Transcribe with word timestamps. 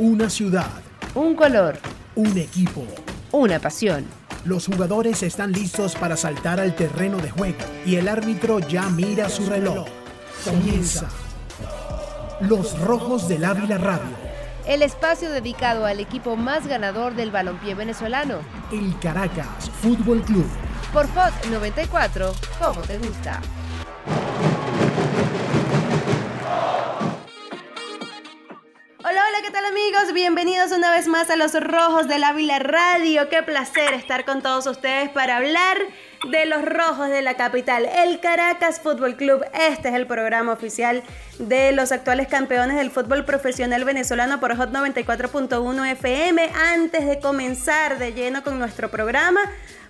Una 0.00 0.30
ciudad. 0.30 0.70
Un 1.14 1.34
color. 1.34 1.76
Un 2.14 2.38
equipo. 2.38 2.86
Una 3.32 3.58
pasión. 3.58 4.06
Los 4.46 4.64
jugadores 4.64 5.22
están 5.22 5.52
listos 5.52 5.94
para 5.94 6.16
saltar 6.16 6.58
al 6.58 6.74
terreno 6.74 7.18
de 7.18 7.28
juego 7.30 7.58
y 7.84 7.96
el 7.96 8.08
árbitro 8.08 8.60
ya 8.60 8.88
mira 8.88 9.28
su 9.28 9.44
reloj. 9.44 9.86
Comienza. 10.42 11.06
Los 12.40 12.80
Rojos 12.80 13.28
del 13.28 13.44
Ávila 13.44 13.76
Radio. 13.76 14.16
El 14.66 14.80
espacio 14.80 15.30
dedicado 15.30 15.84
al 15.84 16.00
equipo 16.00 16.34
más 16.34 16.66
ganador 16.66 17.14
del 17.14 17.30
balompié 17.30 17.74
venezolano. 17.74 18.38
El 18.72 18.98
Caracas 19.00 19.68
Fútbol 19.82 20.22
Club. 20.22 20.46
Por 20.94 21.08
Hot 21.08 21.44
94, 21.50 22.32
como 22.58 22.80
te 22.80 22.96
gusta. 22.96 23.42
Amigos? 29.70 30.12
Bienvenidos 30.12 30.72
una 30.72 30.90
vez 30.90 31.06
más 31.06 31.30
a 31.30 31.36
Los 31.36 31.52
Rojos 31.54 32.08
del 32.08 32.24
Ávila 32.24 32.58
Radio. 32.58 33.28
Qué 33.28 33.40
placer 33.44 33.94
estar 33.94 34.24
con 34.24 34.42
todos 34.42 34.66
ustedes 34.66 35.10
para 35.10 35.36
hablar 35.36 35.78
de 36.28 36.44
los 36.46 36.64
Rojos 36.64 37.08
de 37.08 37.22
la 37.22 37.34
capital, 37.34 37.86
el 37.86 38.18
Caracas 38.18 38.80
Fútbol 38.80 39.14
Club. 39.14 39.44
Este 39.54 39.90
es 39.90 39.94
el 39.94 40.08
programa 40.08 40.52
oficial 40.52 41.04
de 41.38 41.70
los 41.70 41.92
actuales 41.92 42.26
campeones 42.26 42.78
del 42.78 42.90
fútbol 42.90 43.24
profesional 43.24 43.84
venezolano 43.84 44.40
por 44.40 44.56
Hot 44.56 44.72
94.1 44.72 45.92
FM. 45.92 46.50
Antes 46.74 47.06
de 47.06 47.20
comenzar 47.20 47.98
de 47.98 48.12
lleno 48.12 48.42
con 48.42 48.58
nuestro 48.58 48.90
programa, 48.90 49.40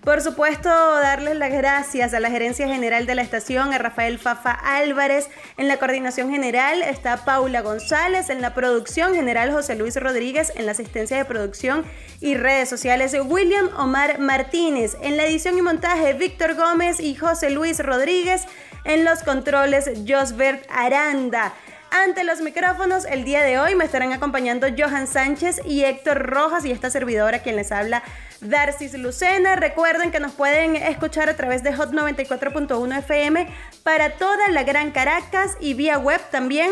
por 0.03 0.23
supuesto, 0.23 0.71
darles 0.71 1.37
las 1.37 1.53
gracias 1.53 2.15
a 2.15 2.21
la 2.21 2.31
gerencia 2.31 2.67
general 2.67 3.05
de 3.05 3.15
la 3.15 3.23
estación, 3.23 3.75
a 3.75 3.79
Rafael 3.79 4.19
Fafa 4.19 4.53
Álvarez. 4.53 5.29
En 5.59 5.69
la 5.69 5.77
coordinación 5.77 6.31
general 6.31 6.83
está 6.83 7.25
Paula 7.25 7.61
González, 7.61 8.31
en 8.31 8.41
la 8.41 8.55
producción 8.55 9.15
general 9.15 9.53
José 9.53 9.77
Luis 9.77 9.97
Rodríguez, 9.97 10.53
en 10.57 10.65
la 10.65 10.73
asistencia 10.73 11.19
de 11.19 11.27
producción 11.27 11.85
y 12.21 12.35
redes 12.35 12.71
sociales 12.71 13.15
William 13.27 13.69
Omar 13.77 14.19
Martínez, 14.19 14.97
en 15.03 15.19
la 15.19 15.27
edición 15.27 15.59
y 15.59 15.63
montaje 15.63 16.15
Víctor 16.15 16.55
Gómez 16.55 16.99
y 16.99 17.15
José 17.15 17.51
Luis 17.51 17.79
Rodríguez, 17.79 18.45
en 18.85 19.05
los 19.05 19.23
controles 19.23 19.91
Josbert 20.09 20.65
Aranda. 20.71 21.53
Ante 21.91 22.23
los 22.23 22.41
micrófonos, 22.41 23.05
el 23.05 23.25
día 23.25 23.43
de 23.43 23.59
hoy 23.59 23.75
me 23.75 23.85
estarán 23.85 24.13
acompañando 24.13 24.69
Johan 24.79 25.09
Sánchez 25.09 25.61
y 25.65 25.83
Héctor 25.83 26.19
Rojas 26.25 26.65
y 26.65 26.71
esta 26.71 26.89
servidora 26.89 27.41
quien 27.41 27.57
les 27.57 27.73
habla, 27.73 28.05
Darcis 28.41 28.95
Lucena. 28.95 29.57
Recuerden 29.57 30.13
que 30.13 30.21
nos 30.21 30.31
pueden 30.33 30.77
escuchar 30.77 31.29
a 31.29 31.37
través 31.37 31.65
de 31.65 31.75
Hot 31.75 31.91
94.1 31.91 32.99
FM 32.99 33.49
para 33.83 34.13
toda 34.13 34.49
la 34.51 34.63
Gran 34.63 34.93
Caracas 34.93 35.57
y 35.59 35.75
vía 35.75 35.99
web 35.99 36.21
también 36.31 36.71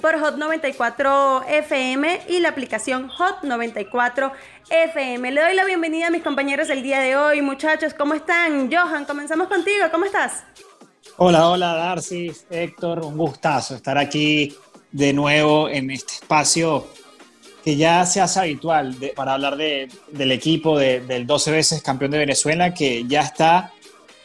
por 0.00 0.18
Hot 0.18 0.38
94 0.38 1.44
FM 1.46 2.22
y 2.28 2.40
la 2.40 2.48
aplicación 2.48 3.08
Hot 3.08 3.42
94 3.42 4.32
FM. 4.70 5.30
Le 5.30 5.42
doy 5.42 5.54
la 5.56 5.66
bienvenida 5.66 6.06
a 6.06 6.10
mis 6.10 6.22
compañeros 6.22 6.70
el 6.70 6.82
día 6.82 7.00
de 7.00 7.16
hoy. 7.16 7.42
Muchachos, 7.42 7.92
¿cómo 7.92 8.14
están? 8.14 8.72
Johan, 8.72 9.04
comenzamos 9.04 9.48
contigo. 9.48 9.84
¿Cómo 9.92 10.06
estás? 10.06 10.44
Hola, 11.20 11.48
hola 11.48 11.74
Darcy, 11.74 12.30
Héctor, 12.48 13.04
un 13.04 13.16
gustazo 13.16 13.74
estar 13.74 13.98
aquí 13.98 14.54
de 14.92 15.12
nuevo 15.12 15.68
en 15.68 15.90
este 15.90 16.12
espacio 16.12 16.86
que 17.64 17.74
ya 17.74 18.06
se 18.06 18.20
hace 18.20 18.38
habitual 18.38 18.94
para 19.16 19.34
hablar 19.34 19.56
del 19.56 20.30
equipo 20.30 20.78
del 20.78 21.26
12 21.26 21.50
veces 21.50 21.82
campeón 21.82 22.12
de 22.12 22.18
Venezuela, 22.18 22.72
que 22.72 23.04
ya 23.08 23.22
está 23.22 23.72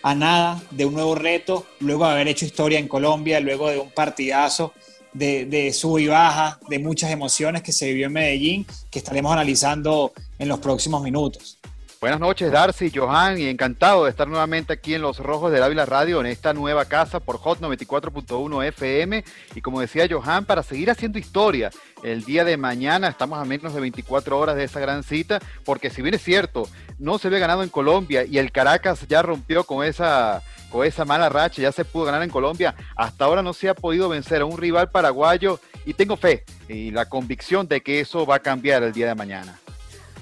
a 0.03 0.13
nada 0.13 0.61
de 0.69 0.85
un 0.85 0.93
nuevo 0.93 1.15
reto, 1.15 1.65
luego 1.79 2.05
de 2.05 2.11
haber 2.11 2.27
hecho 2.27 2.45
historia 2.45 2.77
en 2.77 2.87
Colombia, 2.87 3.39
luego 3.39 3.71
de 3.71 3.79
un 3.79 3.89
partidazo 3.89 4.73
de, 5.13 5.45
de 5.45 5.73
sub 5.73 5.97
y 5.97 6.05
baja, 6.05 6.59
de 6.69 6.77
muchas 6.77 7.09
emociones 7.09 7.63
que 7.63 7.71
se 7.71 7.87
vivió 7.87 8.05
en 8.05 8.13
Medellín, 8.13 8.67
que 8.91 8.99
estaremos 8.99 9.33
analizando 9.33 10.13
en 10.37 10.47
los 10.47 10.59
próximos 10.59 11.01
minutos. 11.01 11.57
Buenas 12.03 12.19
noches, 12.19 12.51
Darcy, 12.51 12.91
Johan, 12.93 13.39
y 13.39 13.45
encantado 13.45 14.03
de 14.03 14.09
estar 14.09 14.27
nuevamente 14.27 14.73
aquí 14.73 14.93
en 14.93 15.01
Los 15.01 15.19
Rojos 15.19 15.53
de 15.53 15.63
Ávila 15.63 15.85
Radio, 15.85 16.19
en 16.19 16.25
esta 16.25 16.53
nueva 16.53 16.83
casa 16.83 17.21
por 17.21 17.37
Hot 17.37 17.61
94.1 17.61 18.65
FM. 18.65 19.23
Y 19.55 19.61
como 19.61 19.79
decía 19.79 20.05
Johan, 20.11 20.43
para 20.43 20.63
seguir 20.63 20.91
haciendo 20.91 21.17
historia, 21.17 21.71
el 22.03 22.25
día 22.25 22.43
de 22.43 22.57
mañana 22.57 23.07
estamos 23.07 23.39
a 23.39 23.45
menos 23.45 23.73
de 23.73 23.79
24 23.79 24.37
horas 24.37 24.57
de 24.57 24.65
esa 24.65 24.81
gran 24.81 25.03
cita, 25.03 25.39
porque 25.63 25.89
si 25.89 26.01
bien 26.01 26.13
es 26.13 26.21
cierto, 26.21 26.67
no 26.99 27.17
se 27.19 27.29
había 27.29 27.39
ganado 27.39 27.63
en 27.63 27.69
Colombia 27.69 28.25
y 28.25 28.37
el 28.37 28.51
Caracas 28.51 29.07
ya 29.07 29.21
rompió 29.21 29.63
con 29.63 29.85
esa, 29.85 30.43
con 30.71 30.85
esa 30.85 31.05
mala 31.05 31.29
racha, 31.29 31.61
ya 31.61 31.71
se 31.71 31.85
pudo 31.85 32.03
ganar 32.03 32.21
en 32.21 32.29
Colombia, 32.29 32.75
hasta 32.97 33.23
ahora 33.23 33.41
no 33.41 33.53
se 33.53 33.69
ha 33.69 33.75
podido 33.75 34.09
vencer 34.09 34.41
a 34.41 34.45
un 34.45 34.57
rival 34.57 34.91
paraguayo 34.91 35.61
y 35.85 35.93
tengo 35.93 36.17
fe 36.17 36.43
y 36.67 36.91
la 36.91 37.07
convicción 37.07 37.69
de 37.69 37.79
que 37.79 38.01
eso 38.01 38.25
va 38.25 38.35
a 38.35 38.39
cambiar 38.39 38.83
el 38.83 38.91
día 38.91 39.07
de 39.07 39.15
mañana. 39.15 39.57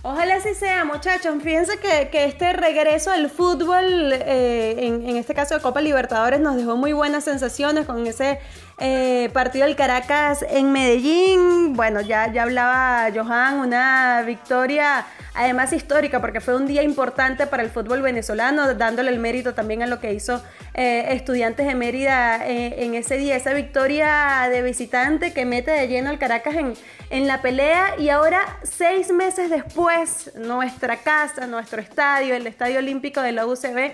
Ojalá 0.04 0.36
así 0.36 0.56
sea, 0.56 0.84
muchachos. 0.84 1.36
Fíjense 1.44 1.78
que, 1.80 2.26
este 2.26 2.54
regreso 2.54 3.12
al 3.12 3.30
fútbol, 3.30 4.12
eh, 4.14 4.76
en, 4.80 5.08
en, 5.08 5.16
este 5.16 5.36
caso 5.36 5.54
de 5.54 5.62
Copa 5.62 5.80
Libertadores, 5.80 6.40
nos 6.40 6.56
dejó 6.56 6.76
muy 6.76 6.92
buenas 6.92 7.24
sensaciones 7.24 7.86
con 7.86 8.08
ese 8.08 8.40
eh, 8.84 9.30
partido 9.32 9.68
del 9.68 9.76
Caracas 9.76 10.44
en 10.50 10.72
Medellín. 10.72 11.74
Bueno, 11.76 12.02
ya, 12.02 12.34
ya 12.34 12.42
hablaba 12.44 13.10
Johan, 13.14 13.60
una 13.60 14.24
victoria 14.26 15.06
además 15.36 15.72
histórica 15.72 16.20
porque 16.20 16.42
fue 16.42 16.56
un 16.56 16.66
día 16.66 16.82
importante 16.82 17.46
para 17.46 17.62
el 17.62 17.70
fútbol 17.70 18.02
venezolano, 18.02 18.74
dándole 18.74 19.12
el 19.12 19.20
mérito 19.20 19.54
también 19.54 19.84
a 19.84 19.88
lo 19.88 20.00
que 20.00 20.14
hizo 20.14 20.44
eh, 20.74 21.06
Estudiantes 21.10 21.68
de 21.68 21.76
Mérida 21.76 22.48
eh, 22.48 22.84
en 22.84 22.96
ese 22.96 23.18
día. 23.18 23.36
Esa 23.36 23.54
victoria 23.54 24.48
de 24.50 24.64
visitante 24.64 25.32
que 25.32 25.46
mete 25.46 25.70
de 25.70 25.88
lleno 25.88 26.10
al 26.10 26.18
Caracas 26.18 26.56
en, 26.56 26.74
en 27.12 27.28
la 27.28 27.44
pelea 27.44 27.94
y 28.00 28.10
ahora 28.10 28.58
seis 28.64 29.12
meses 29.12 29.52
después 29.52 30.32
nuestra 30.36 30.98
casa, 30.98 31.46
nuestro 31.46 31.82
estadio, 31.82 32.34
el 32.36 32.48
Estadio 32.48 32.80
Olímpico 32.80 33.22
de 33.22 33.32
la 33.32 33.46
UCB, 33.46 33.94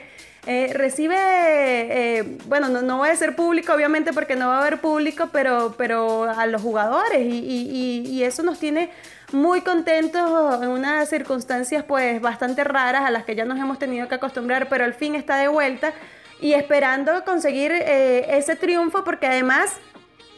eh, 0.50 0.72
recibe, 0.72 1.18
eh, 1.18 2.38
bueno, 2.46 2.70
no, 2.70 3.00
va 3.00 3.10
a 3.10 3.16
ser 3.18 3.36
público 3.36 3.74
obviamente 3.74 4.14
porque 4.14 4.38
no 4.38 4.48
va 4.48 4.60
a 4.60 4.62
haber 4.62 4.80
público, 4.80 5.28
pero, 5.30 5.76
pero 5.78 6.24
a 6.24 6.46
los 6.46 6.62
jugadores 6.62 7.20
y, 7.20 8.24
eso 8.24 8.44
nos 8.44 8.58
tiene 8.58 8.90
muy 9.34 9.60
contentos 9.60 10.64
en 10.64 10.70
unas 10.70 11.10
circunstancias 11.10 11.84
pues 11.84 12.22
bastante 12.22 12.64
raras 12.64 13.04
a 13.04 13.12
las 13.12 13.26
que 13.26 13.36
ya 13.36 13.44
nos 13.44 13.60
hemos 13.60 13.78
tenido 13.78 14.08
que 14.08 14.16
acostumbrar, 14.16 14.70
pero 14.70 14.86
al 14.86 14.94
fin 14.94 15.16
está 15.16 15.36
de 15.36 15.50
vuelta 15.50 15.94
y 16.40 16.54
esperando 16.54 17.26
conseguir 17.26 17.74
eh, 17.74 18.38
ese 18.38 18.56
triunfo 18.56 19.04
porque 19.04 19.28
además 19.28 19.74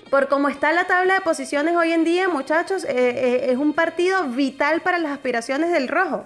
por 0.09 0.28
cómo 0.28 0.50
está 0.50 0.72
la 0.72 0.86
tabla 0.86 1.14
de 1.14 1.22
posiciones 1.22 1.76
hoy 1.76 1.91
en 1.91 2.03
día, 2.03 2.28
muchachos, 2.28 2.84
es 2.84 3.58
un 3.58 3.74
partido 3.74 4.24
vital 4.24 4.81
para 4.81 4.97
las 4.97 5.12
aspiraciones 5.12 5.72
del 5.72 5.88
rojo. 5.88 6.26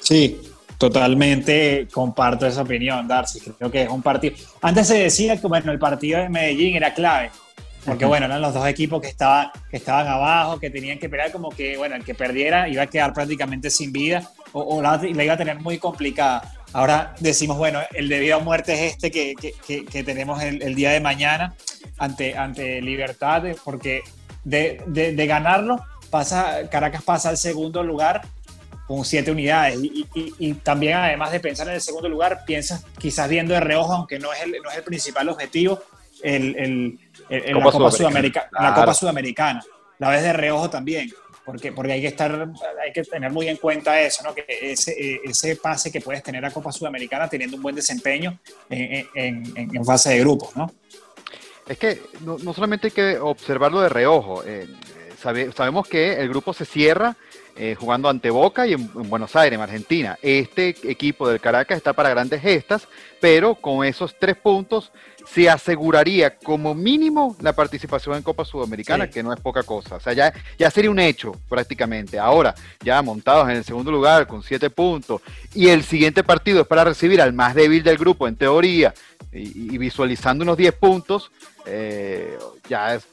Sí, 0.00 0.40
Totalmente 0.78 1.88
comparto 1.90 2.46
esa 2.46 2.62
opinión, 2.62 3.08
Darcy. 3.08 3.40
Creo 3.40 3.70
que 3.70 3.82
es 3.82 3.88
un 3.88 4.02
partido. 4.02 4.36
Antes 4.60 4.88
se 4.88 4.98
decía 4.98 5.40
que 5.40 5.46
bueno, 5.46 5.72
el 5.72 5.78
partido 5.78 6.20
de 6.20 6.28
Medellín 6.28 6.76
era 6.76 6.92
clave, 6.92 7.30
porque 7.86 8.04
bueno, 8.04 8.26
eran 8.26 8.42
los 8.42 8.52
dos 8.52 8.66
equipos 8.66 9.00
que 9.00 9.08
estaban, 9.08 9.50
que 9.70 9.78
estaban 9.78 10.06
abajo, 10.06 10.60
que 10.60 10.68
tenían 10.68 10.98
que 10.98 11.08
pelear, 11.08 11.32
como 11.32 11.48
que 11.48 11.78
bueno, 11.78 11.96
el 11.96 12.04
que 12.04 12.14
perdiera 12.14 12.68
iba 12.68 12.82
a 12.82 12.86
quedar 12.88 13.14
prácticamente 13.14 13.70
sin 13.70 13.90
vida 13.90 14.30
o, 14.52 14.82
la, 14.82 15.00
iba 15.02 15.32
a 15.32 15.36
tener 15.36 15.60
muy 15.60 15.78
complicada. 15.78 16.52
Ahora 16.74 17.14
decimos, 17.20 17.56
bueno, 17.56 17.80
el 17.94 18.08
de 18.08 18.20
vida 18.20 18.36
o 18.36 18.40
muerte 18.40 18.74
es 18.74 18.92
este 18.92 19.10
que, 19.10 19.34
que, 19.34 19.84
que, 19.86 20.04
tenemos 20.04 20.42
el, 20.42 20.62
el, 20.62 20.74
día 20.74 20.90
de 20.90 21.00
mañana 21.00 21.54
ante, 21.96 22.36
ante 22.36 22.82
Libertad, 22.82 23.44
porque 23.64 24.02
de, 24.44 24.82
de, 24.86 25.12
de 25.12 25.26
ganarlo, 25.26 25.82
pasa, 26.10 26.68
Caracas 26.70 27.02
pasa 27.02 27.30
al 27.30 27.38
segundo 27.38 27.82
lugar 27.82 28.22
con 28.86 29.04
siete 29.04 29.30
unidades. 29.30 29.78
Y, 29.82 30.54
también, 30.54 30.96
además 30.96 31.32
de 31.32 31.40
pensar 31.40 31.68
en 31.68 31.74
el 31.74 31.80
segundo 31.80 32.08
lugar, 32.08 32.44
piensas 32.46 32.84
quizás 32.98 33.28
viendo 33.28 33.54
de 33.54 33.60
reojo, 33.60 33.92
aunque 33.92 34.18
no 34.18 34.32
es 34.32 34.42
el, 34.42 34.52
no 34.62 34.70
es 34.70 34.76
el 34.76 34.84
principal 34.84 35.28
objetivo, 35.28 35.82
el, 36.22 36.98
la, 37.28 37.70
Copa 37.70 37.90
Sudamericana, 37.90 38.48
la 38.52 38.74
Copa 38.74 38.94
Sudamericana. 38.94 39.64
La 39.98 40.10
ves 40.10 40.22
de 40.22 40.32
reojo 40.32 40.68
también, 40.68 41.10
porque, 41.44 41.72
porque 41.72 41.92
hay, 41.92 42.02
que 42.02 42.08
estar, 42.08 42.48
hay 42.82 42.92
que 42.92 43.02
tener 43.02 43.32
muy 43.32 43.48
en 43.48 43.56
cuenta 43.56 43.98
eso, 44.00 44.22
¿no? 44.22 44.34
que 44.34 44.44
ese, 44.48 45.20
ese 45.24 45.56
pase 45.56 45.90
que 45.90 46.02
puedes 46.02 46.22
tener 46.22 46.44
a 46.44 46.50
Copa 46.50 46.70
Sudamericana 46.70 47.28
teniendo 47.28 47.56
un 47.56 47.62
buen 47.62 47.74
desempeño 47.74 48.38
en, 48.68 49.08
en, 49.14 49.84
fase 49.84 50.10
de 50.10 50.20
grupos. 50.20 50.54
¿no? 50.54 50.70
Es 51.66 51.78
que 51.78 52.02
no, 52.20 52.38
solamente 52.52 52.88
hay 52.88 52.92
que 52.92 53.18
observarlo 53.18 53.80
de 53.80 53.88
reojo. 53.88 54.44
Eh, 54.44 54.68
sabemos 55.54 55.88
que 55.88 56.14
el 56.14 56.28
grupo 56.28 56.52
se 56.52 56.66
cierra 56.66 57.16
eh, 57.58 57.74
jugando 57.74 58.08
ante 58.08 58.30
Boca 58.30 58.66
y 58.66 58.74
en, 58.74 58.92
Buenos 59.08 59.34
Aires, 59.34 59.56
en 59.56 59.62
Argentina. 59.62 60.18
Este 60.20 60.68
equipo 60.84 61.28
del 61.28 61.40
Caracas 61.40 61.78
está 61.78 61.92
para 61.94 62.10
grandes 62.10 62.42
gestas, 62.42 62.86
pero 63.20 63.54
con 63.54 63.84
esos 63.84 64.14
tres 64.18 64.36
puntos 64.36 64.92
se 65.26 65.48
aseguraría 65.48 66.36
como 66.36 66.74
mínimo 66.74 67.36
la 67.40 67.52
participación 67.54 68.16
en 68.16 68.22
Copa 68.22 68.44
Sudamericana, 68.44 69.08
que 69.08 69.22
no 69.22 69.32
es 69.32 69.40
poca 69.40 69.62
cosa. 69.62 69.96
O 69.96 70.00
sea, 70.00 70.12
ya, 70.12 70.32
ya 70.58 70.70
sería 70.70 70.90
un 70.90 70.98
hecho 70.98 71.32
prácticamente. 71.48 72.18
Ahora, 72.18 72.54
ya 72.84 73.02
montados 73.02 73.48
en 73.48 73.56
el 73.56 73.64
segundo 73.64 73.90
lugar 73.90 74.26
con 74.26 74.42
siete 74.42 74.70
puntos, 74.70 75.22
y 75.54 75.68
el 75.68 75.82
siguiente 75.82 76.22
partido 76.22 76.60
es 76.60 76.66
para 76.66 76.84
recibir 76.84 77.20
al 77.20 77.32
más 77.32 77.54
débil 77.54 77.82
del 77.82 77.98
grupo, 77.98 78.28
en 78.28 78.36
teoría, 78.36 78.94
y, 79.32 79.76
visualizando 79.78 80.44
unos 80.44 80.56
10 80.56 80.74
puntos, 80.74 81.30
eh, 81.66 82.38
ya 82.68 82.94
es, 82.94 83.06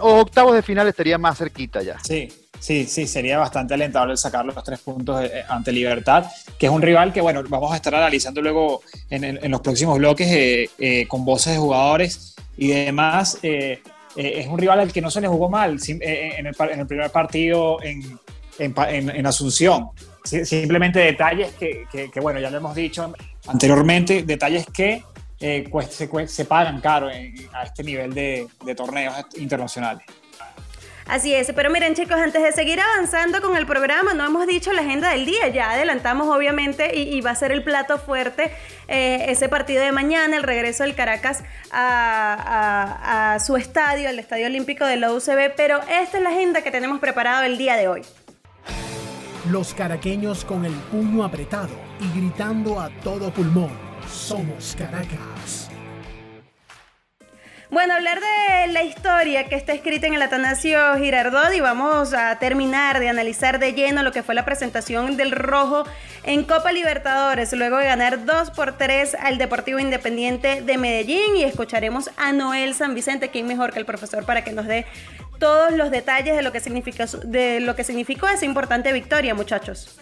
octavos 0.00 0.54
de 0.54 0.62
final 0.62 0.88
estaría 0.88 1.18
más 1.18 1.38
cerquita 1.38 1.82
ya. 1.82 1.98
Sí, 2.00 2.28
Sí, 2.62 2.86
sí, 2.86 3.08
sería 3.08 3.38
bastante 3.38 3.74
alentable 3.74 4.16
sacar 4.16 4.44
los 4.44 4.62
tres 4.62 4.78
puntos 4.78 5.24
eh, 5.24 5.42
ante 5.48 5.72
Libertad, 5.72 6.26
que 6.56 6.66
es 6.66 6.72
un 6.72 6.80
rival 6.80 7.12
que, 7.12 7.20
bueno, 7.20 7.42
vamos 7.48 7.72
a 7.72 7.74
estar 7.74 7.92
analizando 7.92 8.40
luego 8.40 8.82
en, 9.10 9.50
los 9.50 9.60
próximos 9.60 9.98
bloques 9.98 10.28
eh, 10.30 10.70
eh, 10.78 11.08
con 11.08 11.24
voces 11.24 11.54
de 11.54 11.58
jugadores 11.58 12.36
y 12.56 12.68
demás. 12.68 13.40
es 13.42 14.46
un 14.46 14.58
rival 14.58 14.78
al 14.78 14.92
que 14.92 15.00
no 15.00 15.10
se 15.10 15.20
le 15.20 15.26
jugó 15.26 15.50
mal 15.50 15.76
en 15.88 16.46
el, 16.46 16.86
primer 16.86 17.10
partido 17.10 17.78
en, 17.82 19.26
Asunción. 19.26 19.88
Simplemente 20.22 21.00
detalles 21.00 21.54
que, 21.54 22.20
bueno, 22.20 22.38
ya 22.38 22.48
lo 22.48 22.58
hemos 22.58 22.76
dicho 22.76 23.12
anteriormente, 23.48 24.22
detalles 24.22 24.66
que 24.66 25.02
se, 25.40 26.44
pagan 26.44 26.80
caro 26.80 27.08
a 27.08 27.62
este 27.64 27.82
nivel 27.82 28.14
de 28.14 28.74
torneos 28.76 29.16
internacionales. 29.36 30.06
Así 31.06 31.34
es, 31.34 31.52
pero 31.54 31.70
miren 31.70 31.94
chicos, 31.94 32.16
antes 32.16 32.42
de 32.42 32.52
seguir 32.52 32.80
avanzando 32.80 33.42
con 33.42 33.56
el 33.56 33.66
programa, 33.66 34.14
no 34.14 34.24
hemos 34.24 34.46
dicho 34.46 34.72
la 34.72 34.82
agenda 34.82 35.10
del 35.10 35.26
día, 35.26 35.48
ya 35.48 35.72
adelantamos 35.72 36.28
obviamente 36.28 36.96
y, 36.96 37.20
va 37.20 37.30
a 37.30 37.34
ser 37.34 37.52
el 37.52 37.62
plato 37.62 37.98
fuerte 37.98 38.52
eh, 38.88 39.26
ese 39.28 39.48
partido 39.48 39.82
de 39.84 39.92
mañana, 39.92 40.36
el 40.36 40.42
regreso 40.42 40.84
del 40.84 40.94
Caracas 40.94 41.42
a, 41.72 43.38
su 43.44 43.56
estadio, 43.56 44.08
el 44.08 44.18
Estadio 44.18 44.46
Olímpico 44.46 44.84
de 44.86 44.96
la 44.96 45.12
UCB, 45.12 45.54
pero 45.56 45.80
esta 45.82 46.18
es 46.18 46.22
la 46.22 46.30
agenda 46.30 46.62
que 46.62 46.70
tenemos 46.70 47.00
preparado 47.00 47.42
el 47.44 47.58
día 47.58 47.76
de 47.76 47.88
hoy. 47.88 48.02
Los 49.50 49.74
caraqueños 49.74 50.44
con 50.44 50.64
el 50.64 50.72
puño 50.72 51.24
apretado 51.24 51.74
y 52.00 52.18
gritando 52.18 52.80
a 52.80 52.90
todo 53.02 53.32
pulmón, 53.32 53.70
somos 54.08 54.76
Caracas. 54.78 55.61
Bueno, 57.72 57.94
hablar 57.94 58.20
de 58.20 58.70
la 58.70 58.82
historia 58.82 59.48
que 59.48 59.54
está 59.54 59.72
escrita 59.72 60.06
en 60.06 60.12
el 60.12 60.20
Atanasio 60.20 60.78
Girardot 60.98 61.54
y 61.54 61.60
vamos 61.60 62.12
a 62.12 62.38
terminar 62.38 63.00
de 63.00 63.08
analizar 63.08 63.58
de 63.58 63.72
lleno 63.72 64.02
lo 64.02 64.12
que 64.12 64.22
fue 64.22 64.34
la 64.34 64.44
presentación 64.44 65.16
del 65.16 65.30
Rojo 65.30 65.84
en 66.24 66.44
Copa 66.44 66.70
Libertadores, 66.70 67.50
luego 67.54 67.78
de 67.78 67.86
ganar 67.86 68.26
2 68.26 68.50
por 68.50 68.76
3 68.76 69.14
al 69.14 69.38
Deportivo 69.38 69.78
Independiente 69.78 70.60
de 70.60 70.76
Medellín 70.76 71.34
y 71.34 71.44
escucharemos 71.44 72.10
a 72.18 72.34
Noel 72.34 72.74
San 72.74 72.94
Vicente, 72.94 73.30
quien 73.30 73.46
mejor 73.46 73.72
que 73.72 73.78
el 73.78 73.86
profesor 73.86 74.26
para 74.26 74.44
que 74.44 74.52
nos 74.52 74.66
dé 74.66 74.84
todos 75.38 75.72
los 75.72 75.90
detalles 75.90 76.36
de 76.36 76.42
lo 76.42 76.52
que 76.52 76.60
significó, 76.60 77.04
de 77.24 77.60
lo 77.60 77.74
que 77.74 77.84
significó 77.84 78.28
esa 78.28 78.44
importante 78.44 78.92
victoria, 78.92 79.34
muchachos. 79.34 79.98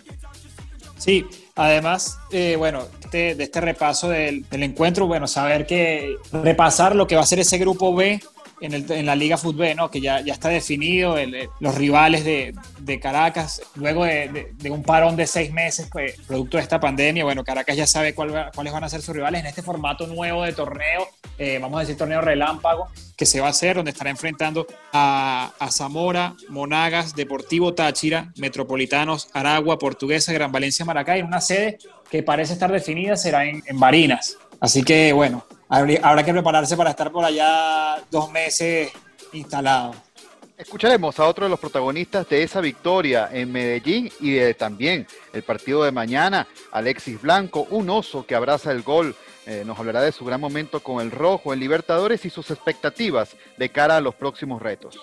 Sí, 1.00 1.24
además, 1.56 2.18
eh, 2.30 2.56
bueno, 2.58 2.84
de 3.10 3.34
este 3.38 3.60
repaso 3.60 4.10
del, 4.10 4.46
del, 4.50 4.62
encuentro, 4.62 5.06
bueno, 5.06 5.26
saber 5.26 5.66
que 5.66 6.14
repasar 6.30 6.94
lo 6.94 7.06
que 7.06 7.16
va 7.16 7.22
a 7.22 7.26
ser 7.26 7.40
ese 7.40 7.56
grupo 7.56 7.94
B 7.94 8.20
en, 8.60 9.06
la 9.06 9.16
Liga 9.16 9.36
Fútbol, 9.36 9.74
¿no? 9.76 9.90
que 9.90 10.00
ya, 10.00 10.20
ya 10.20 10.32
está 10.32 10.48
definido, 10.48 11.16
los 11.60 11.74
rivales 11.74 12.24
de, 12.24 13.00
Caracas, 13.00 13.62
luego 13.74 14.04
de, 14.04 14.70
un 14.70 14.82
parón 14.82 15.16
de 15.16 15.26
seis 15.26 15.52
meses, 15.52 15.88
pues, 15.90 16.20
producto 16.26 16.56
de 16.56 16.62
esta 16.62 16.80
pandemia, 16.80 17.24
bueno, 17.24 17.44
Caracas 17.44 17.76
ya 17.76 17.86
sabe 17.86 18.14
cuáles 18.14 18.72
van 18.72 18.84
a 18.84 18.88
ser 18.88 19.00
sus 19.02 19.14
rivales 19.14 19.40
en 19.40 19.46
este 19.46 19.62
formato 19.62 20.06
nuevo 20.06 20.42
de 20.42 20.52
torneo, 20.52 21.08
eh, 21.38 21.58
vamos 21.60 21.78
a 21.78 21.80
decir 21.80 21.96
torneo 21.96 22.20
relámpago, 22.20 22.88
que 23.16 23.26
se 23.26 23.40
va 23.40 23.46
a 23.46 23.50
hacer, 23.50 23.76
donde 23.76 23.92
estará 23.92 24.10
enfrentando 24.10 24.66
a, 24.92 25.52
Zamora, 25.70 26.34
Monagas, 26.48 27.14
Deportivo 27.14 27.74
Táchira, 27.74 28.32
Metropolitanos, 28.36 29.28
Aragua, 29.32 29.78
Portuguesa, 29.78 30.32
Gran 30.32 30.52
Valencia, 30.52 30.84
Maracay, 30.84 31.20
en 31.20 31.26
una 31.26 31.40
sede 31.40 31.78
que 32.10 32.22
parece 32.22 32.52
estar 32.52 32.70
definida, 32.70 33.16
será 33.16 33.44
en, 33.44 33.62
en 33.66 33.78
Barinas. 33.78 34.36
Así 34.60 34.82
que, 34.82 35.12
bueno, 35.12 35.44
habrá 35.70 36.24
que 36.24 36.32
prepararse 36.32 36.76
para 36.76 36.90
estar 36.90 37.10
por 37.10 37.24
allá 37.24 38.02
dos 38.10 38.30
meses 38.30 38.92
instalado. 39.32 39.94
Escucharemos 40.58 41.18
a 41.18 41.26
otro 41.26 41.46
de 41.46 41.50
los 41.50 41.58
protagonistas 41.58 42.28
de 42.28 42.42
esa 42.42 42.60
victoria 42.60 43.30
en 43.32 43.50
Medellín 43.50 44.12
y 44.20 44.32
de 44.32 44.52
también 44.52 45.06
el 45.32 45.42
partido 45.42 45.84
de 45.84 45.90
mañana, 45.90 46.46
Alexis 46.70 47.22
Blanco, 47.22 47.66
un 47.70 47.88
oso 47.88 48.26
que 48.26 48.34
abraza 48.34 48.70
el 48.70 48.82
gol. 48.82 49.16
Eh, 49.46 49.62
nos 49.64 49.78
hablará 49.78 50.02
de 50.02 50.12
su 50.12 50.22
gran 50.22 50.38
momento 50.38 50.80
con 50.80 51.00
el 51.00 51.10
rojo 51.10 51.54
en 51.54 51.60
Libertadores 51.60 52.26
y 52.26 52.30
sus 52.30 52.50
expectativas 52.50 53.36
de 53.56 53.70
cara 53.70 53.96
a 53.96 54.00
los 54.02 54.14
próximos 54.14 54.60
retos. 54.60 55.00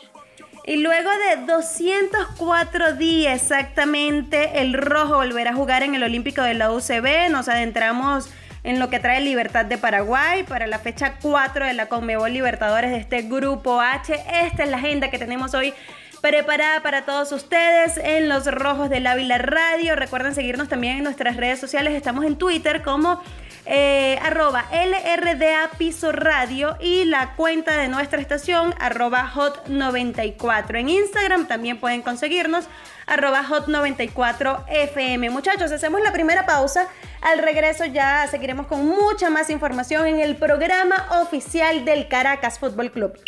Y 0.64 0.76
luego 0.76 1.10
de 1.10 1.46
204 1.48 2.94
días 2.94 3.42
exactamente, 3.42 4.62
el 4.62 4.74
rojo 4.74 5.16
volverá 5.16 5.52
a 5.52 5.56
jugar 5.56 5.82
en 5.82 5.96
el 5.96 6.04
Olímpico 6.04 6.44
de 6.44 6.54
la 6.54 6.72
UCB. 6.72 7.32
Nos 7.32 7.48
adentramos 7.48 8.30
en 8.64 8.80
lo 8.80 8.90
que 8.90 9.00
trae 9.00 9.22
Libertad 9.22 9.66
de 9.66 9.78
Paraguay 9.78 10.44
para 10.44 10.68
la 10.68 10.80
fecha 10.80 11.16
4 11.22 11.66
de 11.66 11.74
la 11.74 11.88
Conmebol 11.88 12.32
Libertadores 12.32 12.92
de 12.92 12.98
este 12.98 13.22
grupo 13.24 13.82
H. 13.82 14.14
Esta 14.44 14.64
es 14.64 14.70
la 14.70 14.78
agenda 14.78 15.10
que 15.10 15.20
tenemos 15.20 15.54
hoy 15.54 15.74
preparada 16.22 16.82
para 16.82 17.06
todos 17.06 17.32
ustedes 17.32 17.98
en 17.98 18.28
Los 18.28 18.46
Rojos 18.48 18.90
del 18.90 19.08
Ávila 19.08 19.38
Radio. 19.38 19.96
Recuerden 19.96 20.34
seguirnos 20.34 20.68
también 20.68 20.98
en 20.98 21.04
nuestras 21.04 21.38
redes 21.38 21.60
sociales. 21.60 21.94
Estamos 21.94 22.26
en 22.26 22.38
Twitter 22.38 22.82
como 22.82 23.22
eh, 23.70 24.18
arroba 24.24 24.66
LRDA 24.72 25.70
Piso 25.78 26.14
Radio 26.14 26.78
y 26.80 27.04
la 27.04 27.36
cuenta 27.36 27.78
de 27.78 27.90
nuestra 27.90 28.22
estación 28.22 28.74
arroba 28.80 29.30
hot94. 29.34 30.80
En 30.80 30.88
Instagram 30.90 31.48
también 31.48 31.78
pueden 31.78 32.02
conseguirnos 32.02 32.66
arroba 33.08 33.44
hot94fm. 33.44 35.32
Muchachos, 35.32 35.72
hacemos 35.72 36.02
la 36.02 36.14
primera 36.14 36.46
pausa. 36.46 36.88
Al 37.22 37.40
regreso 37.40 37.84
ya 37.86 38.26
seguiremos 38.28 38.68
con 38.68 38.86
mucha 38.86 39.30
más 39.30 39.50
información 39.50 40.08
en 40.08 40.20
el 40.22 40.38
programa 40.38 41.06
oficial 41.22 41.84
del 41.84 42.08
Caracas 42.08 42.60
Fútbol 42.60 42.92
Club. 42.92 43.20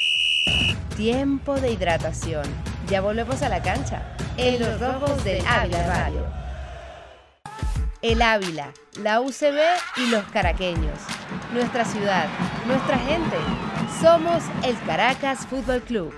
Tiempo 0.95 1.59
de 1.59 1.71
hidratación. 1.71 2.43
Ya 2.87 3.01
volvemos 3.01 3.41
a 3.41 3.49
la 3.49 3.61
cancha. 3.61 4.03
En 4.37 4.59
los 4.59 4.79
rojos 4.79 5.21
del 5.23 5.45
Ávila 5.45 5.85
Radio. 5.85 6.38
El 8.01 8.21
Ávila, 8.21 8.73
la 9.03 9.19
UCB 9.19 9.59
y 9.97 10.09
los 10.09 10.23
caraqueños. 10.27 10.97
Nuestra 11.53 11.83
ciudad, 11.83 12.29
nuestra 12.65 12.97
gente. 12.97 13.35
Somos 14.01 14.41
el 14.63 14.79
Caracas 14.85 15.45
Fútbol 15.47 15.81
Club. 15.81 16.13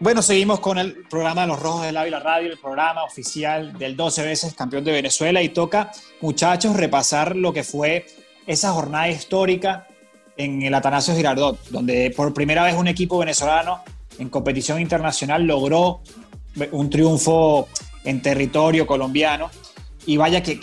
Bueno, 0.00 0.20
seguimos 0.20 0.58
con 0.58 0.78
el 0.78 1.04
programa 1.08 1.42
de 1.42 1.46
Los 1.46 1.60
Rojos 1.60 1.82
del 1.82 1.96
Ávila 1.96 2.18
Radio, 2.18 2.50
el 2.50 2.58
programa 2.58 3.04
oficial 3.04 3.78
del 3.78 3.96
12 3.96 4.24
veces 4.24 4.54
campeón 4.54 4.82
de 4.82 4.90
Venezuela 4.90 5.40
y 5.42 5.50
toca, 5.50 5.92
muchachos, 6.20 6.74
repasar 6.74 7.36
lo 7.36 7.52
que 7.52 7.62
fue 7.62 8.06
esa 8.48 8.72
jornada 8.72 9.08
histórica 9.08 9.86
en 10.36 10.60
el 10.62 10.74
Atanasio 10.74 11.14
Girardot, 11.14 11.68
donde 11.68 12.12
por 12.16 12.34
primera 12.34 12.64
vez 12.64 12.74
un 12.74 12.88
equipo 12.88 13.18
venezolano 13.18 13.84
en 14.18 14.28
competición 14.28 14.80
internacional 14.80 15.44
logró 15.44 16.00
un 16.72 16.90
triunfo 16.90 17.68
en 18.04 18.22
territorio 18.22 18.86
colombiano 18.86 19.50
y 20.06 20.16
vaya 20.16 20.42
que, 20.42 20.56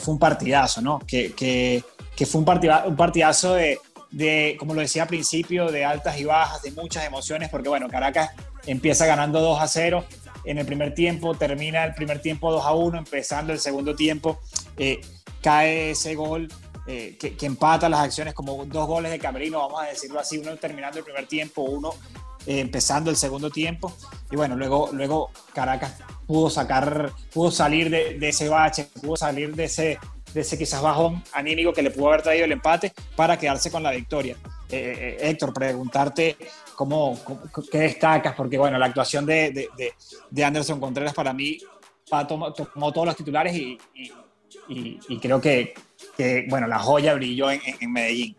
fue 0.00 0.14
un 0.14 0.18
partidazo, 0.18 0.80
¿no? 0.80 1.00
Que, 1.06 1.82
fue 2.26 2.40
un, 2.40 2.46
un 2.86 2.96
partidazo 2.96 3.54
de, 3.54 3.78
de, 4.10 4.56
como 4.58 4.74
lo 4.74 4.80
decía 4.80 5.02
al 5.02 5.08
principio, 5.08 5.70
de 5.70 5.84
altas 5.84 6.18
y 6.18 6.24
bajas, 6.24 6.62
de 6.62 6.72
muchas 6.72 7.04
emociones, 7.04 7.48
porque 7.48 7.68
bueno, 7.68 7.88
Caracas 7.88 8.30
empieza 8.66 9.06
ganando 9.06 9.40
2 9.40 9.60
a 9.60 9.68
0 9.68 10.04
en 10.44 10.58
el 10.58 10.66
primer 10.66 10.94
tiempo, 10.94 11.34
termina 11.34 11.84
el 11.84 11.94
primer 11.94 12.20
tiempo 12.20 12.50
2 12.50 12.64
a 12.64 12.74
1, 12.74 12.98
empezando 12.98 13.52
el 13.52 13.58
segundo 13.58 13.94
tiempo, 13.94 14.40
eh, 14.76 15.00
cae 15.42 15.90
ese 15.90 16.14
gol 16.14 16.48
eh, 16.86 17.18
que, 17.18 17.46
empata 17.46 17.88
las 17.88 18.00
acciones 18.00 18.32
como 18.32 18.64
dos 18.64 18.86
goles 18.86 19.10
de 19.10 19.18
Camerino, 19.18 19.58
vamos 19.58 19.82
a 19.82 19.86
decirlo 19.86 20.20
así, 20.20 20.38
uno 20.38 20.56
terminando 20.56 20.98
el 20.98 21.04
primer 21.04 21.26
tiempo, 21.26 21.62
uno 21.62 21.92
eh, 22.48 22.60
empezando 22.60 23.10
el 23.10 23.16
segundo 23.16 23.50
tiempo, 23.50 23.94
y 24.30 24.36
bueno, 24.36 24.56
luego, 24.56 24.88
luego 24.94 25.30
Caracas 25.52 25.98
pudo 26.26 26.48
sacar, 26.48 27.12
pudo 27.30 27.50
salir 27.50 27.90
de, 27.90 28.18
de 28.18 28.28
ese 28.30 28.48
bache, 28.48 28.88
pudo 29.02 29.16
salir 29.16 29.54
de 29.54 29.64
ese, 29.64 29.98
de 30.32 30.40
ese 30.40 30.56
quizás 30.56 30.80
bajón 30.80 31.22
anímico 31.34 31.74
que 31.74 31.82
le 31.82 31.90
pudo 31.90 32.08
haber 32.08 32.22
traído 32.22 32.46
el 32.46 32.52
empate 32.52 32.94
para 33.14 33.38
quedarse 33.38 33.70
con 33.70 33.82
la 33.82 33.90
victoria. 33.90 34.34
Eh, 34.70 35.18
eh, 35.20 35.28
Héctor, 35.28 35.52
preguntarte 35.52 36.38
cómo, 36.74 37.20
qué 37.70 37.80
destacas, 37.80 38.34
porque 38.34 38.56
bueno, 38.56 38.78
la 38.78 38.86
actuación 38.86 39.26
de, 39.26 39.68
de, 40.30 40.44
Anderson 40.44 40.80
Contreras 40.80 41.12
para 41.12 41.34
mí 41.34 41.58
tomó, 42.26 42.54
todos 42.92 43.06
los 43.06 43.16
titulares 43.16 43.54
y, 43.54 43.78
y, 44.68 45.18
creo 45.20 45.38
que, 45.38 45.74
que, 46.16 46.46
bueno, 46.48 46.66
la 46.66 46.78
joya 46.78 47.12
brilló 47.12 47.50
en, 47.50 47.60
en 47.78 47.92
Medellín 47.92 48.34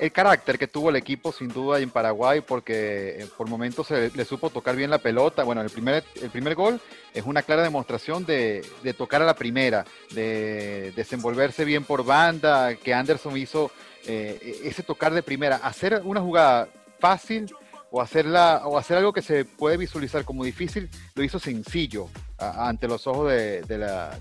el 0.00 0.12
carácter 0.12 0.58
que 0.58 0.66
tuvo 0.66 0.88
el 0.88 0.96
equipo 0.96 1.30
sin 1.30 1.48
duda 1.48 1.78
en 1.78 1.90
Paraguay 1.90 2.40
porque 2.40 3.18
eh, 3.18 3.26
por 3.36 3.48
momentos 3.48 3.86
se 3.86 4.10
le 4.10 4.24
supo 4.24 4.48
tocar 4.48 4.74
bien 4.74 4.90
la 4.90 4.98
pelota. 4.98 5.44
Bueno, 5.44 5.60
el 5.60 5.68
primer, 5.68 6.02
el 6.22 6.30
primer 6.30 6.54
gol 6.54 6.80
es 7.12 7.24
una 7.26 7.42
clara 7.42 7.62
demostración 7.62 8.24
de, 8.24 8.64
tocar 8.96 9.20
a 9.20 9.26
la 9.26 9.34
primera, 9.34 9.84
de 10.12 10.92
desenvolverse 10.96 11.66
bien 11.66 11.84
por 11.84 12.04
banda, 12.04 12.74
que 12.76 12.94
Anderson 12.94 13.36
hizo 13.36 13.70
eh, 14.06 14.60
ese 14.64 14.82
tocar 14.82 15.12
de 15.12 15.22
primera, 15.22 15.56
hacer 15.56 16.00
una 16.02 16.22
jugada 16.22 16.68
fácil 16.98 17.54
o, 17.90 18.00
hacerla, 18.00 18.62
o 18.64 18.78
hacer 18.78 18.96
algo 18.96 19.12
que 19.12 19.22
se 19.22 19.44
puede 19.44 19.76
visualizar 19.76 20.24
como 20.24 20.44
difícil, 20.44 20.88
lo 21.14 21.22
hizo 21.22 21.38
sencillo 21.38 22.08
ante 22.38 22.88
los 22.88 23.06
ojos 23.06 23.30
de, 23.30 23.62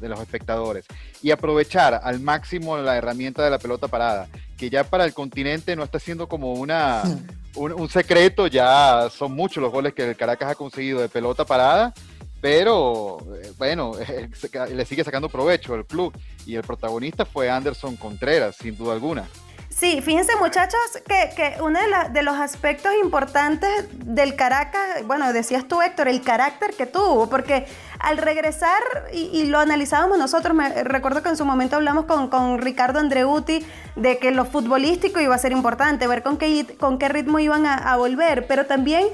los 0.01 0.19
espectadores. 0.19 0.85
Y 1.21 1.31
aprovechar 1.31 2.01
al 2.03 2.19
máximo 2.19 2.77
la 2.77 2.97
herramienta 2.97 3.43
de 3.43 3.49
la 3.49 3.59
pelota 3.59 3.87
parada, 3.87 4.27
que 4.59 4.69
ya 4.69 4.83
para 4.83 5.05
el 5.05 5.13
continente 5.13 5.75
no 5.75 5.83
está 5.83 5.99
siendo 5.99 6.27
como 6.27 6.53
una, 6.53 7.03
un, 7.55 7.89
secreto, 7.89 8.45
ya 8.47 9.09
son 9.09 9.31
muchos 9.31 9.63
los 9.63 9.71
goles 9.71 9.93
que 9.93 10.09
el 10.09 10.17
Caracas 10.17 10.51
ha 10.51 10.55
conseguido 10.55 10.99
de 10.99 11.07
pelota 11.07 11.45
parada, 11.45 11.93
pero 12.41 13.19
eh, 13.41 13.53
bueno, 13.57 13.93
le 14.75 14.85
sigue 14.85 15.05
sacando 15.05 15.29
provecho 15.29 15.75
el 15.75 15.85
club 15.85 16.13
y 16.45 16.55
el 16.55 16.63
protagonista 16.63 17.25
fue 17.25 17.49
Anderson 17.49 17.95
Contreras, 17.95 18.57
sin 18.57 18.77
duda 18.77 18.93
alguna. 18.93 19.29
Sí, 19.79 20.01
fíjense 20.01 20.35
muchachos 20.35 20.81
que, 21.07 21.55
uno 21.61 21.79
de, 22.11 22.21
los 22.21 22.35
aspectos 22.35 22.91
importantes 23.01 23.69
del 23.93 24.35
Caracas, 24.35 25.07
bueno, 25.07 25.31
decías 25.31 25.69
tú 25.69 25.81
Héctor, 25.81 26.09
el 26.09 26.21
carácter 26.21 26.73
que 26.73 26.85
tuvo, 26.85 27.29
porque 27.29 27.65
al 27.97 28.17
regresar, 28.17 28.81
y, 29.13 29.45
lo 29.45 29.57
analizábamos 29.57 30.17
nosotros, 30.17 30.53
me 30.53 30.83
recuerdo 30.83 31.23
que 31.23 31.29
en 31.29 31.37
su 31.37 31.45
momento 31.45 31.77
hablamos 31.77 32.05
con, 32.05 32.59
Ricardo 32.59 32.99
Andreuti 32.99 33.65
de 33.95 34.17
que 34.17 34.31
lo 34.31 34.43
futbolístico 34.43 35.21
iba 35.21 35.33
a 35.33 35.37
ser 35.37 35.53
importante, 35.53 36.07
ver 36.07 36.23
con 36.23 36.35
qué, 36.35 36.65
con 36.77 36.99
qué 36.99 37.07
ritmo 37.07 37.39
iban 37.39 37.65
a 37.65 37.95
volver, 37.95 38.47
pero 38.47 38.65
también 38.65 39.07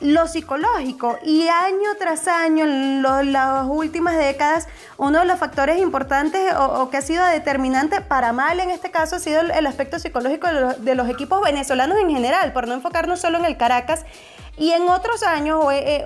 lo 0.00 0.26
psicológico. 0.26 1.18
Y 1.24 1.48
año 1.48 1.90
tras 1.98 2.28
año, 2.28 2.64
en 2.64 3.02
las 3.02 3.66
últimas 3.66 4.16
décadas, 4.16 4.68
uno 4.98 5.20
de 5.20 5.24
los 5.24 5.38
factores 5.38 5.80
importantes 5.80 6.54
o, 6.54 6.90
que 6.90 6.98
ha 6.98 7.02
sido 7.02 7.24
determinante 7.26 8.00
para 8.00 8.32
mal 8.32 8.60
en 8.60 8.70
este 8.70 8.90
caso 8.90 9.16
ha 9.16 9.18
sido 9.18 9.40
el, 9.40 9.66
aspecto 9.66 9.98
psicológico 9.98 10.48
de 10.78 10.94
los, 10.94 11.08
equipos 11.08 11.40
venezolanos 11.42 11.98
en 11.98 12.10
general, 12.10 12.52
por 12.52 12.68
no 12.68 12.74
enfocarnos 12.74 13.20
solo 13.20 13.38
en 13.38 13.44
el 13.44 13.56
Caracas. 13.56 14.04
Y 14.58 14.72
en 14.72 14.88
otros 14.88 15.22
años 15.22 15.60
o, 15.62 15.70
eh, 15.70 16.04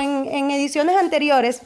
en, 0.00 0.50
ediciones 0.50 0.96
anteriores, 0.96 1.62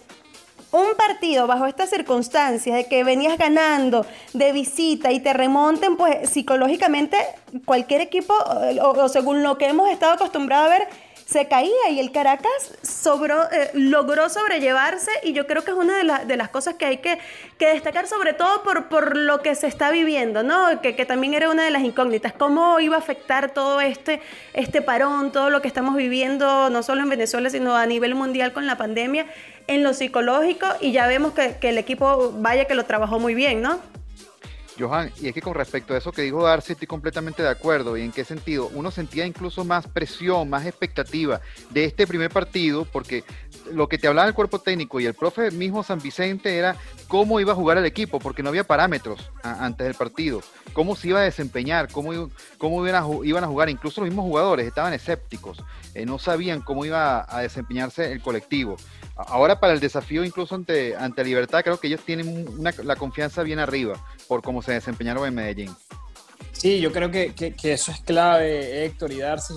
un 0.73 0.97
partido 0.97 1.47
bajo 1.47 1.66
estas 1.66 1.90
circunstancias 1.90 2.76
de 2.76 2.87
que 2.87 3.04
venías 3.04 3.38
ganando 3.38 4.04
de 4.33 4.50
visita 4.50 5.12
y 5.12 5.21
te 5.21 5.33
remonten, 5.33 5.97
pues 5.97 6.28
psicológicamente 6.30 7.16
cualquier 7.64 8.00
equipo, 8.00 8.35
o, 8.83 9.09
según 9.09 9.44
lo 9.44 9.56
que 9.56 9.68
hemos 9.68 9.88
estado 9.88 10.14
acostumbrados 10.14 10.66
a 10.66 10.71
ver, 10.71 10.88
se 11.26 11.49
caía 11.49 11.90
y 11.90 12.00
el 12.00 12.12
Caracas 12.12 12.73
sobró, 12.83 13.50
eh, 13.50 13.71
logró 13.73 14.28
sobrellevarse 14.28 15.11
y 15.23 15.33
yo 15.33 15.47
creo 15.47 15.64
que 15.64 15.71
es 15.71 15.76
una 15.76 16.25
de, 16.25 16.37
las 16.37 16.49
cosas 16.50 16.75
que 16.75 16.85
hay 16.85 16.99
que, 16.99 17.19
destacar, 17.59 18.07
sobre 18.07 18.35
todo 18.35 18.62
por, 18.62 18.88
por, 18.88 19.16
lo 19.16 19.40
que 19.40 19.54
se 19.54 19.66
está 19.66 19.90
viviendo, 19.90 20.43
¿no? 20.43 20.81
Que, 20.83 20.93
también 21.07 21.33
era 21.35 21.50
una 21.50 21.64
de 21.64 21.71
las 21.71 21.83
incógnitas, 21.83 22.33
cómo 22.33 22.78
iba 22.78 22.97
a 22.97 22.99
afectar 22.99 23.52
todo 23.52 23.81
este, 23.81 24.21
este 24.52 24.83
parón, 24.83 25.33
todo 25.33 25.49
lo 25.49 25.62
que 25.62 25.69
estamos 25.69 25.97
viviendo, 25.97 26.69
no 26.69 26.83
solo 26.83 27.02
en 27.02 27.09
Venezuela, 27.09 27.49
sino 27.49 27.75
a 27.75 27.87
nivel 27.87 28.14
mundial 28.14 28.52
con 28.52 28.66
la 28.66 28.76
pandemia, 28.76 29.26
en 29.66 29.83
lo 29.83 29.95
psicológico 29.95 30.66
y 30.81 30.93
ya 30.93 31.07
vemos 31.07 31.33
que, 31.33 31.57
que 31.57 31.71
el 31.71 31.78
equipo, 31.78 32.33
vaya 32.37 32.66
que 32.66 32.75
lo 32.75 32.85
trabajó 32.85 33.19
muy 33.19 33.35
bien, 33.35 33.62
¿no? 33.62 33.81
Johan, 34.78 35.12
y 35.21 35.28
es 35.28 35.35
que 35.35 35.40
con 35.40 35.54
respecto 35.54 35.95
a 35.95 35.99
eso 35.99 36.12
que 36.12 36.23
dijo 36.23 36.43
Darcy, 36.43 36.73
estoy 36.73 36.87
completamente 36.87 37.43
de 37.43 37.49
acuerdo. 37.49 37.97
¿Y 37.97 38.02
en 38.02 38.12
qué 38.12 38.25
sentido? 38.25 38.71
Uno 38.75 38.90
sentía 38.90 39.26
incluso 39.26 39.64
más 39.64 39.87
presión, 39.87 40.50
más 40.50 40.66
expectativa 40.66 41.40
de 41.71 41.85
este 41.85 42.07
primer 42.07 42.31
partido, 42.31 42.85
porque 42.85 43.25
lo 43.73 43.88
que 43.88 43.99
te 43.99 44.09
hablaba 44.09 44.28
el 44.28 44.35
cuerpo 44.35 44.59
técnico 44.59 45.00
y 45.00 45.06
el 45.06 45.14
profe 45.14 45.50
mismo 45.50 45.83
San 45.83 46.00
Vicente 46.00 46.56
era 46.56 46.76
cómo 47.09 47.40
iba 47.40 47.52
a 47.52 47.56
jugar 47.56 47.78
el 47.78 47.85
equipo, 47.85 48.18
porque 48.18 48.42
no 48.42 48.49
había 48.49 48.64
parámetros 48.64 49.30
antes 49.42 49.87
del 49.87 49.94
partido. 49.94 50.40
Cómo 50.73 50.97
se 50.97 51.09
iba 51.09 51.21
a 51.21 51.25
desempeñar, 51.25 51.90
cómo, 51.90 52.30
cómo 52.59 52.87
iban, 52.87 53.02
a, 53.44 53.47
jugar. 53.47 53.71
Incluso 53.71 54.00
los 54.00 54.09
mismos 54.09 54.25
jugadores 54.25 54.66
estaban 54.66 54.92
escépticos, 54.92 55.62
eh, 55.94 56.04
no 56.06 56.18
sabían 56.18 56.61
cómo 56.61 56.85
iba 56.85 57.26
a 57.28 57.40
desempeñarse 57.40 58.12
el 58.12 58.21
colectivo. 58.21 58.76
Ahora 59.16 59.61
para 59.61 59.73
el 59.73 59.80
desafío 59.80 60.25
incluso 60.25 60.54
ante, 60.54 60.97
ante 60.97 61.23
Libertad, 61.23 61.62
creo 61.62 61.78
que 61.78 61.87
ellos 61.87 62.00
tienen 62.04 62.47
la 62.83 62.97
confianza 62.97 63.42
bien 63.42 63.61
arriba 63.61 63.94
por 64.26 64.42
cómo 64.42 64.61
se 64.62 64.73
desempeñaron 64.73 65.26
en 65.26 65.35
Medellín. 65.35 65.76
Sí, 66.52 66.80
yo 66.80 66.92
creo 66.92 67.11
que, 67.11 67.35
que, 67.35 67.73
eso 67.73 67.92
es 67.92 68.00
clave, 68.00 68.85
Héctor 68.85 69.12
y 69.12 69.18
Darcy. 69.18 69.54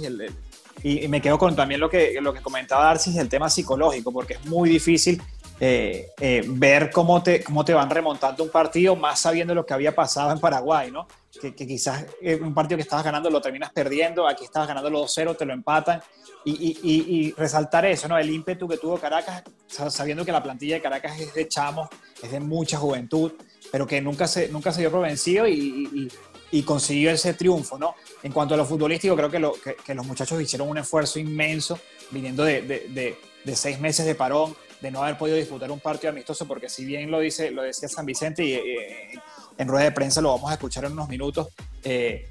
Y, 0.84 1.08
me 1.08 1.22
quedo 1.22 1.38
con 1.38 1.56
también 1.56 1.80
lo 1.80 1.90
que, 1.90 2.20
lo 2.22 2.34
que 2.34 2.42
comentaba 2.42 2.86
Darcy, 2.86 3.18
el 3.18 3.30
tema 3.30 3.50
psicológico, 3.50 4.12
porque 4.12 4.34
es 4.34 4.46
muy 4.46 4.70
difícil 4.70 5.22
eh, 5.60 6.12
eh, 6.20 6.44
ver 6.48 6.92
cómo 6.92 7.24
te, 7.24 7.44
cómo 7.44 7.66
te 7.66 7.74
van 7.74 7.90
remontando 7.90 8.44
un 8.44 8.52
partido, 8.52 8.96
más 8.96 9.20
sabiendo 9.20 9.56
lo 9.56 9.66
que 9.66 9.74
había 9.74 9.96
pasado 9.96 10.32
en 10.32 10.40
Paraguay, 10.40 10.92
¿no? 10.92 11.08
Que, 11.42 11.56
que 11.56 11.66
quizás 11.66 12.06
eh, 12.22 12.36
un 12.36 12.54
partido 12.54 12.78
que 12.78 12.84
estabas 12.84 13.04
ganando 13.04 13.30
lo 13.30 13.42
terminas 13.42 13.72
perdiendo, 13.72 14.28
aquí 14.28 14.44
estabas 14.44 14.68
ganando 14.68 14.90
los 14.90 15.16
2-0, 15.18 15.36
te 15.36 15.46
lo 15.46 15.54
empatan. 15.54 16.02
Y, 16.46 16.52
y, 16.52 16.78
y, 16.82 17.32
resaltar 17.34 17.86
eso, 17.86 18.08
¿no? 18.08 18.18
El 18.18 18.30
ímpetu 18.30 18.70
que 18.70 18.78
tuvo 18.78 18.98
Caracas, 18.98 19.44
sabiendo 19.68 20.24
que 20.24 20.32
la 20.32 20.42
plantilla 20.42 20.76
de 20.76 20.82
Caracas 20.82 21.20
es 21.20 21.34
de 21.34 21.48
chamos, 21.48 21.90
es 22.24 22.32
de 22.32 22.40
mucha 22.40 22.78
juventud, 22.78 23.34
pero 23.72 23.86
que 23.86 24.02
nunca 24.02 24.28
se, 24.28 24.48
nunca 24.50 24.72
se 24.72 24.82
dio 24.82 24.92
por 24.92 25.02
vencido 25.02 25.48
y, 25.48 26.10
consiguió 26.64 27.12
ese 27.12 27.34
triunfo, 27.34 27.78
¿no? 27.78 27.96
En 28.24 28.32
cuanto 28.32 28.54
a 28.54 28.58
lo 28.58 28.66
futbolístico, 28.66 29.16
creo 29.16 29.30
que, 29.30 29.40
lo, 29.40 29.54
que, 29.54 29.76
que 29.76 29.94
los 29.94 30.06
muchachos 30.06 30.42
hicieron 30.42 30.70
un 30.70 30.78
esfuerzo 30.78 31.20
inmenso, 31.20 31.80
viniendo 32.12 32.44
de, 32.44 32.62
de, 32.62 33.18
de 33.44 33.56
seis 33.56 33.80
meses 33.80 34.06
de 34.06 34.16
parón, 34.16 34.56
de 34.82 34.92
no 34.92 35.02
haber 35.02 35.18
podido 35.18 35.38
disputar 35.38 35.72
un 35.72 35.80
partido 35.80 36.12
amistoso, 36.12 36.46
porque 36.48 36.70
si 36.70 36.86
bien 36.86 37.10
lo, 37.10 37.20
dice, 37.20 37.52
lo 37.52 37.64
decía 37.64 37.90
San 37.90 38.06
Vicente 38.06 38.44
y 38.44 38.54
eh, 38.54 39.20
en 39.58 39.68
rueda 39.68 39.86
de 39.86 39.92
prensa 39.92 40.22
lo 40.22 40.30
vamos 40.34 40.52
a 40.52 40.54
escuchar 40.54 40.86
en 40.86 40.94
unos 40.94 41.10
minutos, 41.10 41.48
eh, 41.84 42.30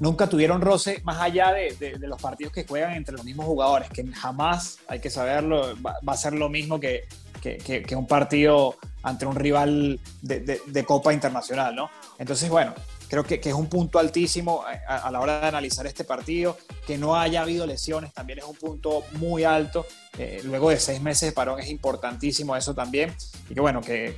nunca 0.00 0.28
tuvieron 0.28 0.60
roce 0.60 1.00
más 1.04 1.20
allá 1.20 1.52
de, 1.52 1.98
los 2.00 2.20
partidos 2.20 2.52
que 2.52 2.66
juegan 2.66 2.94
entre 2.94 3.14
los 3.14 3.24
mismos 3.24 3.46
jugadores, 3.46 3.90
que 3.90 4.06
jamás, 4.06 4.78
hay 4.88 5.00
que 5.00 5.10
saberlo, 5.10 5.76
va, 5.82 5.96
a 6.06 6.16
ser 6.16 6.32
lo 6.32 6.48
mismo 6.48 6.80
que, 6.80 7.04
que, 7.42 7.96
un 7.96 8.06
partido 8.06 8.76
ante 9.02 9.26
un 9.26 9.36
rival 9.36 10.00
de, 10.22 10.84
Copa 10.86 11.12
Internacional, 11.12 11.74
¿no? 11.74 11.90
Entonces, 12.18 12.48
bueno, 12.48 12.74
creo 13.08 13.24
que, 13.24 13.40
es 13.42 13.54
un 13.54 13.66
punto 13.66 13.98
altísimo 13.98 14.64
a, 14.86 15.10
la 15.10 15.20
hora 15.20 15.40
de 15.40 15.46
analizar 15.46 15.86
este 15.86 16.04
partido. 16.04 16.56
Que 16.86 16.98
no 16.98 17.16
haya 17.16 17.42
habido 17.42 17.66
lesiones 17.66 18.12
también 18.12 18.38
es 18.38 18.44
un 18.44 18.56
punto 18.56 19.04
muy 19.12 19.44
alto. 19.44 19.86
Eh, 20.18 20.40
luego 20.44 20.70
de 20.70 20.78
seis 20.78 21.00
meses 21.00 21.30
de 21.30 21.32
parón 21.32 21.60
es 21.60 21.68
importantísimo 21.68 22.56
eso 22.56 22.74
también. 22.74 23.14
Y 23.48 23.54
que 23.54 23.60
bueno, 23.60 23.80
que, 23.80 24.16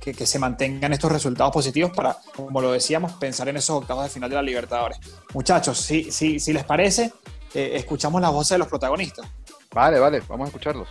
que, 0.00 0.26
se 0.26 0.38
mantengan 0.38 0.92
estos 0.92 1.12
resultados 1.12 1.52
positivos 1.52 1.92
para, 1.92 2.16
como 2.34 2.60
lo 2.60 2.72
decíamos, 2.72 3.12
pensar 3.12 3.48
en 3.48 3.56
esos 3.56 3.76
octavos 3.76 4.04
de 4.04 4.10
final 4.10 4.30
de 4.30 4.36
la 4.36 4.42
Libertadores. 4.42 4.98
Muchachos, 5.34 5.78
si, 5.78 6.10
si, 6.10 6.40
si 6.40 6.52
les 6.52 6.64
parece, 6.64 7.12
eh, 7.54 7.72
escuchamos 7.74 8.20
las 8.20 8.32
voces 8.32 8.50
de 8.50 8.58
los 8.58 8.68
protagonistas. 8.68 9.26
Vale, 9.72 9.98
vale, 9.98 10.22
vamos 10.28 10.46
a 10.46 10.48
escucharlos. 10.48 10.88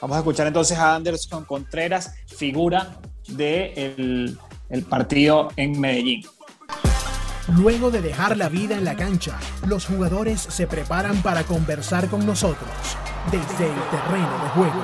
Vamos 0.00 0.16
a 0.16 0.20
escuchar 0.20 0.46
entonces 0.46 0.78
a 0.78 0.94
Anderson 0.94 1.44
Contreras, 1.44 2.14
figura 2.26 2.98
del 3.28 4.38
el 4.70 4.84
partido 4.84 5.48
en 5.56 5.78
Medellín. 5.78 6.24
Luego 7.56 7.90
de 7.90 8.00
dejar 8.00 8.36
la 8.36 8.48
vida 8.48 8.76
en 8.76 8.84
la 8.84 8.94
cancha, 8.94 9.36
los 9.66 9.86
jugadores 9.86 10.40
se 10.40 10.68
preparan 10.68 11.20
para 11.20 11.42
conversar 11.42 12.08
con 12.08 12.24
nosotros 12.24 12.68
desde 13.32 13.66
el 13.66 13.80
terreno 13.90 14.30
de 14.44 14.48
juego. 14.50 14.80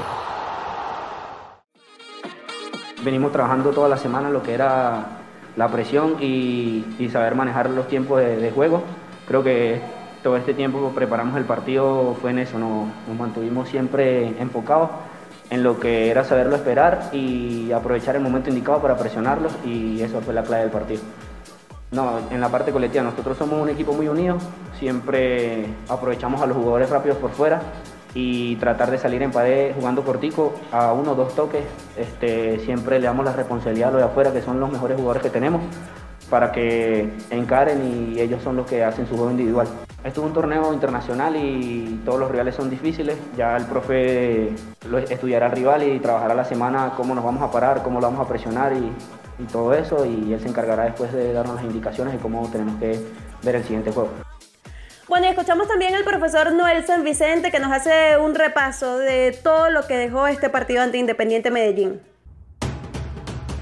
Venimos 3.05 3.31
trabajando 3.31 3.71
toda 3.71 3.89
la 3.89 3.97
semana 3.97 4.31
lo 4.31 4.43
que 4.43 4.53
era 4.55 5.07
la 5.55 5.69
presión 5.69 6.17
y, 6.21 6.85
saber 7.13 7.37
manejar 7.37 7.71
los 7.71 7.87
tiempos 7.87 8.21
de, 8.21 8.51
juego. 8.51 8.83
Creo 9.29 9.45
que 9.45 9.81
todo 10.25 10.37
este 10.37 10.53
tiempo 10.53 10.89
que 10.89 10.95
preparamos 10.95 11.37
el 11.37 11.45
partido 11.45 12.17
fue 12.21 12.31
en 12.31 12.41
eso, 12.41 12.59
nos, 12.59 12.89
nos 13.07 13.17
mantuvimos 13.17 13.69
siempre 13.69 14.41
enfocados 14.41 14.91
en 15.51 15.63
lo 15.63 15.79
que 15.79 16.11
era 16.11 16.25
saberlo 16.25 16.57
esperar 16.57 17.11
y 17.13 17.71
aprovechar 17.71 18.17
el 18.17 18.23
momento 18.23 18.49
indicado 18.49 18.83
para 18.83 18.97
presionarlos 18.97 19.53
y 19.65 20.03
eso 20.03 20.21
fue 20.21 20.35
la 20.35 20.43
clave 20.43 20.63
del 20.63 20.73
partido. 20.73 21.03
No, 21.93 22.19
en 22.31 22.41
la 22.41 22.49
parte 22.49 22.73
colectiva 22.73 23.05
nosotros 23.05 23.39
somos 23.39 23.63
un 23.63 23.69
equipo 23.69 23.93
muy 23.93 24.09
unido, 24.09 24.39
siempre 24.79 25.67
aprovechamos 25.89 26.43
a 26.43 26.47
los 26.47 26.57
jugadores 26.57 26.91
rápidos 26.91 27.19
por 27.19 27.31
fuera 27.31 27.63
y 28.13 28.57
tratar 28.57 28.91
de 28.91 28.99
salir 28.99 29.23
en 29.23 29.31
pared 29.31 29.75
jugando 29.75 30.03
cortico 30.03 30.55
a 30.73 30.93
uno 30.93 31.13
o 31.13 31.15
dos 31.15 31.35
toques. 31.37 31.63
Este, 31.97 32.59
siempre 32.61 32.99
le 32.99 33.07
damos 33.07 33.25
la 33.25 33.33
responsabilidad 33.33 33.91
a 33.91 33.93
los 33.93 34.01
de 34.01 34.07
afuera, 34.07 34.33
que 34.33 34.43
son 34.43 34.59
los 34.59 34.73
mejores 34.73 34.97
jugadores 34.97 35.23
que 35.23 35.31
tenemos, 35.31 35.63
para 36.31 36.51
que 36.51 37.13
encaren 37.31 38.15
y 38.15 38.21
ellos 38.21 38.43
son 38.43 38.57
los 38.57 38.67
que 38.67 38.83
hacen 38.83 39.07
su 39.07 39.15
juego 39.15 39.31
individual. 39.31 39.69
Esto 40.03 40.23
es 40.23 40.27
un 40.27 40.33
torneo 40.33 40.73
internacional 40.73 41.37
y 41.37 42.01
todos 42.05 42.19
los 42.19 42.31
rivales 42.31 42.55
son 42.55 42.71
difíciles. 42.71 43.17
Ya 43.37 43.57
el 43.57 43.67
profe 43.67 44.55
estudiará 45.11 45.47
al 45.47 45.53
rival 45.53 45.83
y 45.83 46.01
trabajará 46.01 46.35
la 46.35 46.45
semana 46.45 46.93
cómo 46.97 47.15
nos 47.15 47.23
vamos 47.23 47.43
a 47.43 47.51
parar, 47.51 47.83
cómo 47.83 48.01
lo 48.01 48.07
vamos 48.07 48.25
a 48.25 48.29
presionar 48.29 48.73
y 48.73 48.93
y 49.39 49.45
todo 49.45 49.75
eso 49.75 50.05
y 50.07 50.33
él 50.33 50.41
se 50.41 50.49
encargará 50.49 50.85
después 50.85 51.13
de 51.13 51.33
darnos 51.33 51.57
las 51.57 51.65
indicaciones 51.65 52.15
de 52.15 52.19
cómo 52.21 52.49
tenemos 52.51 52.79
que 52.79 53.01
ver 53.43 53.57
el 53.57 53.63
siguiente 53.63 53.93
juego. 53.93 54.11
Bueno, 55.09 55.27
y 55.27 55.29
escuchamos 55.29 55.69
también 55.69 55.95
al 55.95 56.03
profesor 56.03 56.53
Noel 56.53 56.85
San 56.85 57.05
Vicente 57.05 57.53
que 57.53 57.61
nos 57.61 57.71
hace 57.71 58.19
un 58.19 58.35
repaso 58.35 58.99
de 58.99 59.39
todo 59.43 59.71
lo 59.71 59.87
que 59.87 59.97
dejó 59.97 60.27
este 60.27 60.51
partido 60.51 60.83
ante 60.83 60.99
Independiente 60.99 61.51
Medellín. 61.51 62.01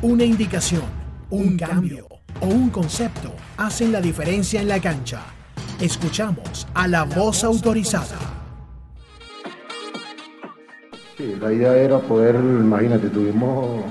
Una 0.00 0.24
indicación, 0.24 0.84
un 1.28 1.58
cambio 1.58 2.06
o 2.40 2.46
un 2.46 2.70
concepto 2.70 3.32
hacen 3.58 3.92
la 3.92 4.00
diferencia 4.00 4.60
en 4.60 4.68
la 4.68 4.80
cancha. 4.80 5.20
Escuchamos 5.80 6.66
a 6.72 6.88
la 6.88 7.04
voz 7.04 7.44
autorizada. 7.44 8.16
Sí, 11.18 11.36
la 11.40 11.52
idea 11.52 11.76
era 11.76 11.98
poder, 11.98 12.36
imagínate, 12.36 13.08
tuvimos 13.08 13.82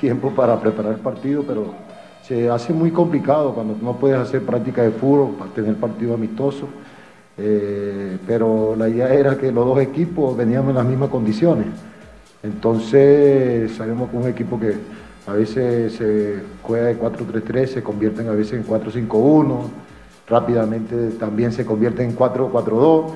tiempo 0.00 0.30
para 0.30 0.58
preparar 0.60 0.92
el 0.92 1.00
partido, 1.00 1.44
pero 1.46 1.74
se 2.22 2.48
hace 2.48 2.72
muy 2.72 2.90
complicado 2.90 3.54
cuando 3.54 3.76
no 3.80 3.96
puedes 3.96 4.18
hacer 4.18 4.42
práctica 4.42 4.82
de 4.82 4.90
fútbol 4.90 5.36
para 5.38 5.50
tener 5.52 5.74
partido 5.76 6.14
amistoso. 6.14 6.68
eh, 7.38 8.18
pero 8.26 8.74
la 8.76 8.88
idea 8.88 9.14
era 9.14 9.36
que 9.38 9.50
los 9.50 9.64
dos 9.64 9.80
equipos 9.80 10.36
veníamos 10.36 10.70
en 10.70 10.76
las 10.76 10.84
mismas 10.84 11.08
condiciones. 11.08 11.66
Entonces 12.42 13.72
sabemos 13.72 14.10
que 14.10 14.16
un 14.16 14.28
equipo 14.28 14.58
que 14.58 14.74
a 15.26 15.32
veces 15.32 15.94
se 15.94 16.42
juega 16.62 16.86
de 16.86 16.98
4-3-3, 16.98 17.66
se 17.66 17.82
convierten 17.82 18.28
a 18.28 18.32
veces 18.32 18.54
en 18.54 18.66
4-5-1, 18.66 19.58
rápidamente 20.28 21.10
también 21.18 21.52
se 21.52 21.64
convierte 21.64 22.02
en 22.04 22.16
4-4-2. 22.16 23.06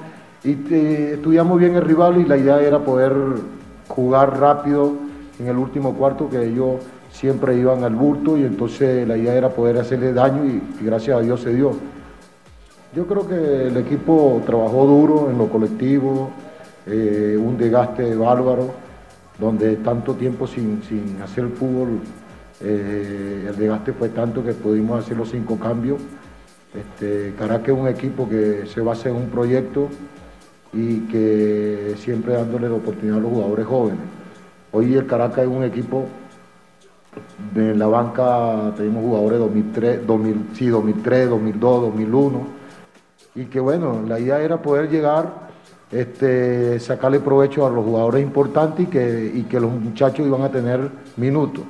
Y 0.45 0.75
estudiamos 1.15 1.59
bien 1.59 1.75
el 1.75 1.83
rival 1.83 2.21
y 2.21 2.25
la 2.25 2.37
idea 2.37 2.61
era 2.61 2.79
poder 2.79 3.13
jugar 3.89 4.39
rápido 4.39 5.04
en 5.39 5.49
el 5.49 5.57
último 5.57 5.95
cuarto, 5.95 6.29
que 6.29 6.45
ellos 6.45 6.77
siempre 7.11 7.57
iban 7.57 7.85
al 7.85 7.95
bulto 7.95 8.37
y 8.37 8.43
entonces 8.43 9.07
la 9.07 9.17
idea 9.17 9.35
era 9.35 9.49
poder 9.49 9.79
hacerle 9.79 10.13
daño 10.13 10.45
y, 10.45 10.85
gracias 10.85 11.17
a 11.17 11.21
Dios 11.21 11.41
se 11.41 11.55
dio. 11.55 11.73
Yo 12.95 13.07
creo 13.07 13.27
que 13.27 13.69
el 13.69 13.77
equipo 13.77 14.43
trabajó 14.47 14.87
duro 14.87 15.31
en 15.31 15.39
lo 15.39 15.49
colectivo, 15.49 16.31
eh, 16.87 17.37
un 17.41 17.57
desgaste 17.57 18.15
bárbaro 18.15 18.73
donde 19.39 19.77
tanto 19.77 20.15
tiempo 20.15 20.47
sin, 20.47 20.81
hacer 21.23 21.49
fútbol, 21.49 21.99
eh, 22.61 23.47
el 23.49 23.57
desgaste 23.57 23.93
fue 23.93 24.11
tanto 24.11 24.45
que 24.45 24.53
pudimos 24.53 25.05
hacer 25.05 25.17
los 25.17 25.31
cinco 25.31 25.59
cambios. 25.59 26.01
Este, 26.73 27.35
Caracas 27.39 27.69
es 27.69 27.75
un 27.75 27.89
equipo 27.89 28.29
que 28.29 28.67
se 28.67 28.81
basa 28.81 29.09
en 29.09 29.17
un 29.17 29.29
proyecto 29.29 29.89
y 30.73 31.01
que 31.07 31.95
siempre 31.99 32.35
dándole 32.35 32.69
la 32.69 32.75
oportunidad 32.75 33.19
a 33.19 33.21
los 33.21 33.31
jugadores 33.31 33.67
jóvenes. 33.67 34.14
Hoy 34.77 34.93
el 34.97 35.07
Caracas 35.07 35.45
es 35.45 35.47
un 35.47 35.63
equipo, 35.63 36.07
en 37.55 37.79
la 37.79 37.87
banca 37.87 38.73
tenemos 38.77 39.05
jugadores 39.05 39.39
2003, 39.39 40.05
2000, 40.05 40.49
sí, 40.53 40.67
2003, 40.67 41.31
2002, 41.31 41.83
2001, 41.83 42.47
y 43.37 43.45
que 43.45 43.61
bueno, 43.61 44.03
la 44.05 44.19
idea 44.19 44.41
era 44.43 44.61
poder 44.61 44.91
llegar 44.91 45.45
este, 45.93 46.81
sacarle 46.81 47.21
provecho 47.21 47.65
a 47.65 47.71
los 47.71 47.85
jugadores 47.85 48.21
importantes 48.21 48.89
y 48.89 48.91
que, 48.91 49.45
que 49.49 49.61
los 49.61 49.71
muchachos 49.71 50.27
iban 50.27 50.43
a 50.43 50.51
tener 50.51 50.91
minutos. 51.19 51.63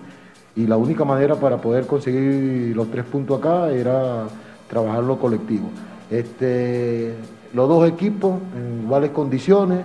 Y 0.56 0.66
la 0.66 0.78
única 0.78 1.04
manera 1.04 1.34
para 1.34 1.58
poder 1.58 1.87
conseguir 1.87 2.75
los 2.75 2.90
tres 2.90 3.04
puntos 3.04 3.38
acá 3.38 3.70
era 3.70 4.25
trabajar 4.66 5.04
lo 5.04 5.18
colectivo. 5.18 5.68
Este, 6.11 7.12
los 7.52 7.68
dos 7.68 7.87
equipos 7.87 8.40
en 8.56 8.84
iguales 8.84 9.11
condiciones, 9.11 9.80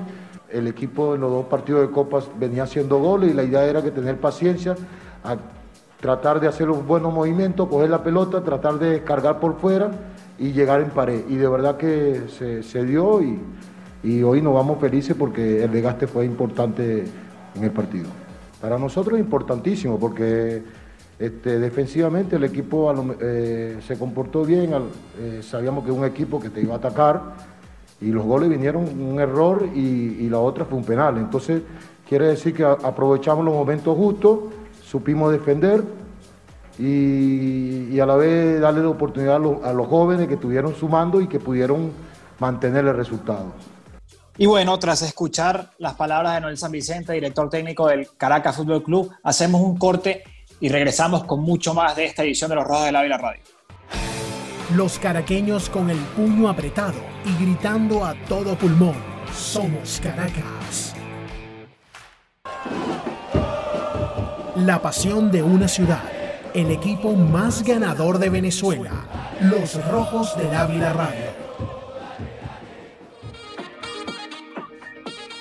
el 0.52 0.68
equipo 0.68 1.16
en 1.16 1.22
los 1.22 1.32
dos 1.32 1.46
partidos 1.46 1.82
de 1.82 1.92
copas 1.92 2.30
venía 2.40 2.64
haciendo 2.64 3.00
goles 3.00 3.32
y 3.32 3.34
la 3.34 3.44
idea 3.44 3.66
era 3.66 3.82
que 3.82 3.92
tener 3.92 4.18
paciencia, 4.18 4.76
a 5.24 5.38
tratar 6.00 6.40
de 6.40 6.48
hacer 6.48 6.68
los 6.68 6.86
buenos 6.86 7.14
movimientos, 7.14 7.68
coger 7.68 7.90
la 7.90 8.04
pelota, 8.04 8.44
tratar 8.44 8.80
de 8.80 9.04
cargar 9.04 9.40
por 9.40 9.58
fuera 9.60 9.92
y 10.38 10.52
llegar 10.52 10.82
en 10.82 10.90
pared. 10.90 11.24
Y 11.28 11.36
de 11.36 11.48
verdad 11.48 11.78
que 11.78 12.24
se, 12.38 12.64
se 12.64 12.84
dio 12.86 13.22
y, 13.22 13.40
y 14.04 14.24
hoy 14.24 14.42
nos 14.42 14.54
vamos 14.54 14.80
felices 14.80 15.16
porque 15.18 15.64
el 15.64 15.72
desgaste 15.72 16.08
fue 16.08 16.26
importante 16.26 17.06
en 17.56 17.64
el 17.64 17.72
partido. 17.72 18.08
Para 18.62 18.78
nosotros 18.78 19.20
es 19.20 19.24
importantísimo 19.24 20.00
porque 20.00 20.64
este, 21.20 21.60
defensivamente 21.60 22.38
el 22.38 22.46
equipo 22.46 22.94
eh, 23.20 23.78
se 23.86 23.98
comportó 23.98 24.46
bien, 24.46 24.72
eh, 25.20 25.42
sabíamos 25.44 25.84
que 25.84 25.92
un 25.92 26.06
equipo 26.06 26.40
que 26.40 26.50
te 26.50 26.62
iba 26.62 26.76
a 26.76 26.78
atacar 26.78 27.22
y 28.02 28.08
los 28.12 28.24
goles 28.26 28.50
vinieron 28.50 28.84
un 29.02 29.20
error 29.20 29.68
y, 29.76 30.30
la 30.30 30.40
otra 30.40 30.66
fue 30.66 30.78
un 30.78 30.84
penal. 30.84 31.18
Entonces 31.18 31.62
quiere 32.08 32.28
decir 32.28 32.54
que 32.54 32.64
aprovechamos 32.64 33.44
los 33.44 33.54
momentos 33.54 33.96
justos, 33.96 34.40
supimos 34.84 35.32
defender 35.32 35.84
y, 36.78 38.00
a 38.00 38.06
la 38.06 38.16
vez 38.16 38.62
darle 38.62 38.82
la 38.82 38.90
oportunidad 38.90 39.36
a 39.36 39.40
los, 39.40 39.64
a 39.64 39.74
los 39.74 39.88
jóvenes 39.88 40.28
que 40.28 40.36
estuvieron 40.36 40.74
sumando 40.76 41.20
y 41.20 41.28
que 41.28 41.40
pudieron 41.40 41.92
mantener 42.40 42.86
el 42.86 42.96
resultado. 42.96 43.52
Y 44.38 44.46
bueno, 44.46 44.80
tras 44.80 45.02
escuchar 45.02 45.72
las 45.80 45.96
palabras 45.96 46.36
de 46.36 46.42
Noel 46.42 46.58
San 46.58 46.72
Vicente, 46.72 47.12
director 47.12 47.50
técnico 47.50 47.88
del 47.88 48.08
Caracas 48.16 48.56
Fútbol 48.56 48.82
Club, 48.82 49.12
hacemos 49.22 49.60
un 49.60 49.78
corte 49.78 50.24
y 50.62 50.70
regresamos 50.70 51.26
con 51.26 51.42
mucho 51.42 51.74
más 51.74 51.98
de 51.98 52.06
esta 52.06 52.24
edición 52.24 52.50
de 52.50 52.56
Los 52.56 52.66
Rojos 52.66 52.86
del 52.86 52.96
Ávila 52.96 53.18
Radio. 53.18 53.42
Los 54.76 54.98
caraqueños 54.98 55.70
con 55.70 55.90
el 55.90 55.98
puño 55.98 56.48
apretado 56.48 57.09
y 57.26 57.44
gritando 57.44 58.06
a 58.06 58.14
todo 58.28 58.56
pulmón, 58.56 58.96
somos 59.34 60.00
Caracas. 60.02 60.96
La 64.56 64.82
pasión 64.82 65.32
de 65.32 65.42
una 65.42 65.68
ciudad, 65.68 66.04
el 66.54 66.72
equipo 66.72 67.14
más 67.14 67.64
ganador 67.64 68.20
de 68.20 68.30
Venezuela, 68.30 68.92
los 69.42 69.84
Rojos 69.90 70.38
del 70.38 70.54
Ávila 70.54 70.94
Radio. 70.94 71.40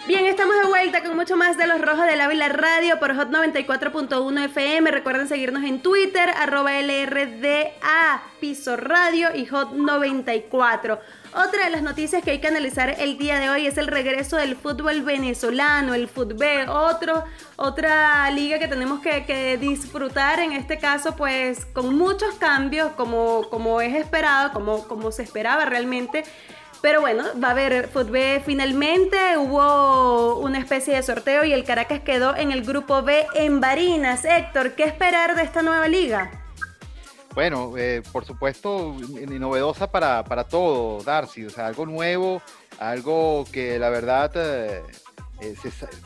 Bien, 0.09 0.25
estamos 0.25 0.57
de 0.57 0.69
vuelta 0.69 1.03
con 1.03 1.17
mucho 1.17 1.37
más 1.37 1.59
de 1.59 1.67
los 1.67 1.83
rojos 1.83 2.07
del 2.07 2.19
Ávila 2.23 2.49
Radio 2.49 2.99
por 2.99 3.15
Hot 3.15 3.29
94.1 3.29 4.45
FM. 4.47 4.91
Recuerden 4.91 5.29
seguirnos 5.29 5.65
en 5.65 5.83
Twitter, 5.83 6.31
arroba 6.31 6.73
LRDA, 6.81 8.23
Piso 8.41 8.79
Radio 8.79 9.29
y 9.35 9.45
Hot 9.45 9.73
94. 9.73 10.99
Otra 11.39 11.67
de 11.67 11.71
las 11.71 11.83
noticias 11.83 12.25
que 12.25 12.33
hay 12.33 12.41
que 12.41 12.49
analizar 12.49 12.97
el 12.99 13.17
día 13.17 13.39
de 13.39 13.49
hoy 13.49 13.69
es 13.69 13.79
el 13.79 13.87
regreso 13.87 14.37
del 14.37 14.57
fútbol 14.57 15.03
venezolano, 15.03 15.95
el 15.95 16.09
fútbol, 16.09 16.69
otro, 16.69 17.23
otra 17.55 18.29
liga 18.33 18.59
que 18.59 18.67
tenemos 18.67 18.99
que, 18.99 19.57
disfrutar, 19.61 20.41
en 20.41 20.51
este 20.51 20.79
caso 20.79 21.15
pues 21.15 21.65
con 21.67 21.97
muchos 21.97 22.35
cambios 22.41 22.91
como, 22.97 23.49
como 23.51 23.81
es 23.81 23.95
esperado, 23.95 24.53
como, 24.53 24.89
como 24.89 25.13
se 25.13 25.23
esperaba 25.23 25.65
realmente 25.65 26.25
pero 26.83 27.01
bueno, 27.01 27.23
va 27.41 27.49
a 27.49 27.51
haber 27.53 27.87
fútbol 27.87 28.43
finalmente. 28.45 29.37
Hubo 29.37 30.39
una 30.39 30.59
especie 30.59 30.95
de 30.97 31.03
sorteo 31.05 31.45
y 31.45 31.53
el 31.53 31.65
Caracas 31.65 32.01
quedó 32.01 32.35
en 32.35 32.51
el 32.51 32.65
grupo 32.65 33.03
B 33.03 33.27
en 33.35 33.61
Barinas. 33.61 34.25
Héctor, 34.25 34.75
¿qué 34.75 34.85
esperar 34.85 35.37
de 35.37 35.43
esta 35.43 35.63
nueva 35.63 35.87
liga? 35.87 36.48
Bueno, 37.39 37.75
eh, 37.79 38.03
por 38.11 38.25
supuesto, 38.25 38.97
novedosa 39.29 39.89
para, 39.93 40.25
para 40.25 40.43
todo, 40.43 41.01
Darcy. 41.05 41.45
O 41.47 41.51
sea, 41.51 41.69
algo 41.69 41.87
nuevo, 41.87 42.43
algo 42.81 43.45
que 43.53 43.79
la 43.79 43.91
verdad, 43.91 44.33
eh, 44.35 44.83
eh, 45.41 45.55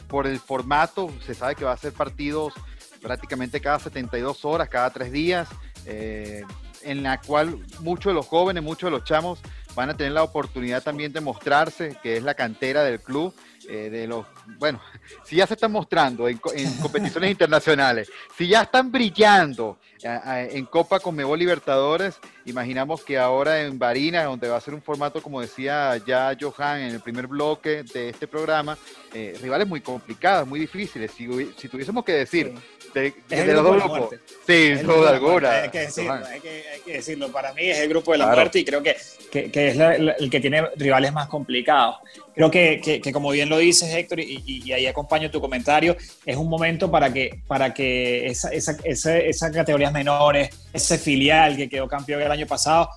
por 0.08 0.26
el 0.26 0.38
formato, 0.38 1.10
se 1.24 1.32
sabe 1.32 1.54
que 1.54 1.64
va 1.64 1.72
a 1.72 1.76
ser 1.78 1.94
partidos 1.94 2.52
prácticamente 3.00 3.62
cada 3.62 3.78
72 3.78 4.44
horas, 4.44 4.68
cada 4.68 4.90
tres 4.90 5.10
días, 5.10 5.48
en 5.86 7.02
la 7.02 7.18
cual 7.18 7.60
muchos 7.80 8.10
de 8.10 8.14
los 8.14 8.26
jóvenes, 8.26 8.62
muchos 8.62 8.88
de 8.88 8.98
los 8.98 9.04
chamos 9.04 9.40
van 9.74 9.88
a 9.88 9.96
tener 9.96 10.12
la 10.12 10.24
oportunidad 10.24 10.82
también 10.82 11.14
de 11.14 11.22
mostrarse, 11.22 11.96
que 12.02 12.18
es 12.18 12.22
la 12.22 12.34
cantera 12.34 12.82
del 12.84 13.00
club. 13.00 13.34
Eh, 13.68 13.90
de 13.90 14.06
los, 14.06 14.26
bueno, 14.58 14.80
si 15.24 15.36
ya 15.36 15.46
se 15.46 15.54
están 15.54 15.72
mostrando 15.72 16.28
en, 16.28 16.38
competiciones 16.82 17.30
internacionales, 17.30 18.10
si 18.36 18.48
ya 18.48 18.62
están 18.62 18.90
brillando 18.90 19.78
en 20.02 20.66
Copa 20.66 20.98
Conmebol 20.98 21.38
Libertadores, 21.38 22.18
imaginamos 22.44 23.04
que 23.04 23.18
ahora 23.18 23.62
en 23.62 23.78
Barinas, 23.78 24.24
donde 24.24 24.48
va 24.48 24.56
a 24.56 24.60
ser 24.60 24.74
un 24.74 24.82
formato, 24.82 25.22
como 25.22 25.40
decía 25.40 25.96
ya 26.04 26.36
Johan 26.38 26.80
en 26.80 26.94
el 26.94 27.00
primer 27.00 27.28
bloque 27.28 27.84
de 27.84 28.08
este 28.08 28.26
programa, 28.26 28.76
eh, 29.14 29.38
rivales 29.40 29.68
muy 29.68 29.80
complicados, 29.80 30.48
muy 30.48 30.58
difíciles. 30.58 31.12
Si, 31.12 31.28
si 31.56 31.68
tuviésemos 31.68 32.04
que 32.04 32.12
decir 32.12 32.52
de, 32.94 33.14
los 33.52 33.64
dos 33.64 33.76
grupos. 33.76 34.16
Sí, 34.46 34.76
sin 34.76 34.86
duda 34.86 35.10
alguna. 35.10 35.50
Hay 35.62 35.70
que, 35.70 35.78
decirlo, 35.80 36.12
hay, 36.12 36.40
que, 36.40 36.64
hay 36.72 36.80
que, 36.80 36.92
decirlo, 36.94 37.30
Para 37.30 37.52
mí 37.52 37.62
es 37.62 37.78
el 37.78 37.88
grupo 37.88 38.12
de 38.12 38.18
la 38.18 38.26
muerte 38.26 38.58
y 38.58 38.64
creo 38.64 38.82
que, 38.82 38.96
que, 39.30 39.68
es 39.68 39.78
el 39.78 40.30
que 40.30 40.40
tiene 40.40 40.66
rivales 40.76 41.12
más 41.12 41.28
complicados. 41.28 41.96
Creo 42.34 42.50
que, 42.50 43.00
como 43.12 43.30
bien 43.30 43.48
lo 43.48 43.58
dices, 43.58 43.92
Héctor, 43.94 44.20
y, 44.20 44.42
y, 44.46 44.72
ahí 44.72 44.86
acompaño 44.86 45.30
tu 45.30 45.40
comentario, 45.40 45.96
es 46.24 46.36
un 46.36 46.48
momento 46.48 46.90
para 46.90 47.12
que, 47.12 47.40
para 47.46 47.74
que 47.74 48.26
esa, 48.26 48.50
esa, 48.50 48.76
esas 48.84 49.52
categorías 49.52 49.92
menores, 49.92 50.50
ese 50.72 50.98
filial 50.98 51.56
que 51.56 51.68
quedó 51.68 51.86
campeón 51.86 52.22
el 52.22 52.30
año 52.30 52.46
pasado, 52.46 52.88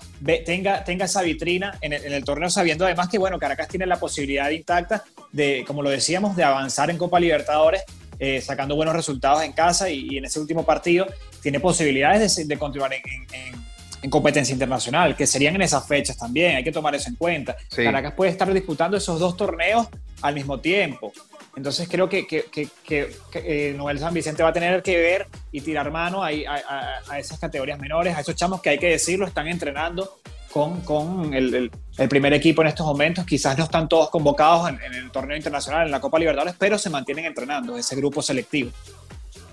tenga, 0.44 0.82
tenga 0.84 1.04
esa 1.04 1.22
vitrina 1.22 1.78
en 1.80 1.92
el, 1.92 2.04
en 2.06 2.12
el 2.12 2.24
torneo, 2.24 2.48
sabiendo 2.48 2.86
además 2.86 3.08
que, 3.08 3.18
bueno, 3.18 3.38
Caracas 3.38 3.68
tiene 3.68 3.86
la 3.86 3.98
posibilidad 3.98 4.48
intacta 4.50 5.04
de, 5.32 5.64
como 5.66 5.82
lo 5.82 5.90
decíamos, 5.90 6.34
de 6.34 6.44
avanzar 6.44 6.90
en 6.90 6.96
Copa 6.96 7.20
Libertadores 7.20 7.82
eh, 8.18 8.40
sacando 8.40 8.76
buenos 8.76 8.94
resultados 8.94 9.42
en 9.42 9.52
casa 9.52 9.90
y, 9.90 10.16
en 10.16 10.24
ese 10.24 10.40
último 10.40 10.64
partido 10.64 11.06
tiene 11.42 11.60
posibilidades 11.60 12.46
de, 12.46 12.58
continuar 12.58 12.92
en, 12.94 14.10
competencia 14.10 14.52
internacional, 14.52 15.16
que 15.16 15.26
serían 15.26 15.56
en 15.56 15.62
esas 15.62 15.84
fechas 15.88 16.16
también, 16.16 16.56
hay 16.56 16.62
que 16.62 16.70
tomar 16.70 16.94
eso 16.94 17.08
en 17.08 17.16
cuenta. 17.16 17.56
Caracas 17.74 18.12
puede 18.14 18.30
estar 18.30 18.52
disputando 18.52 18.96
esos 18.96 19.18
dos 19.18 19.36
torneos 19.36 19.88
al 20.22 20.32
mismo 20.32 20.60
tiempo. 20.60 21.12
Entonces 21.56 21.88
creo 21.88 22.08
que, 22.08 22.24
que, 22.24 22.44
que, 22.84 23.16
eh, 23.34 23.74
Noel 23.76 23.98
San 23.98 24.14
Vicente 24.14 24.44
va 24.44 24.50
a 24.50 24.52
tener 24.52 24.80
que 24.82 24.96
ver 24.98 25.26
y 25.50 25.60
tirar 25.60 25.90
mano 25.90 26.22
a, 26.22 26.28
a, 26.28 27.18
esas 27.18 27.40
categorías 27.40 27.80
menores, 27.80 28.14
a 28.14 28.20
esos 28.20 28.36
chamos 28.36 28.60
que 28.60 28.70
hay 28.70 28.78
que 28.78 28.90
decirlo, 28.90 29.26
están 29.26 29.48
entrenando 29.48 30.18
con, 30.56 30.80
con 30.80 31.34
el, 31.34 31.70
el, 31.98 32.08
primer 32.08 32.32
equipo 32.32 32.62
en 32.62 32.68
estos 32.68 32.86
momentos. 32.86 33.26
Quizás 33.26 33.58
no 33.58 33.64
están 33.64 33.90
todos 33.90 34.08
convocados 34.08 34.70
en, 34.70 34.80
el 34.94 35.10
torneo 35.10 35.36
internacional, 35.36 35.84
en 35.84 35.90
la 35.90 36.00
Copa 36.00 36.18
Libertadores, 36.18 36.54
pero 36.58 36.78
se 36.78 36.88
mantienen 36.88 37.26
entrenando, 37.26 37.76
ese 37.76 37.94
grupo 37.94 38.22
selectivo. 38.22 38.70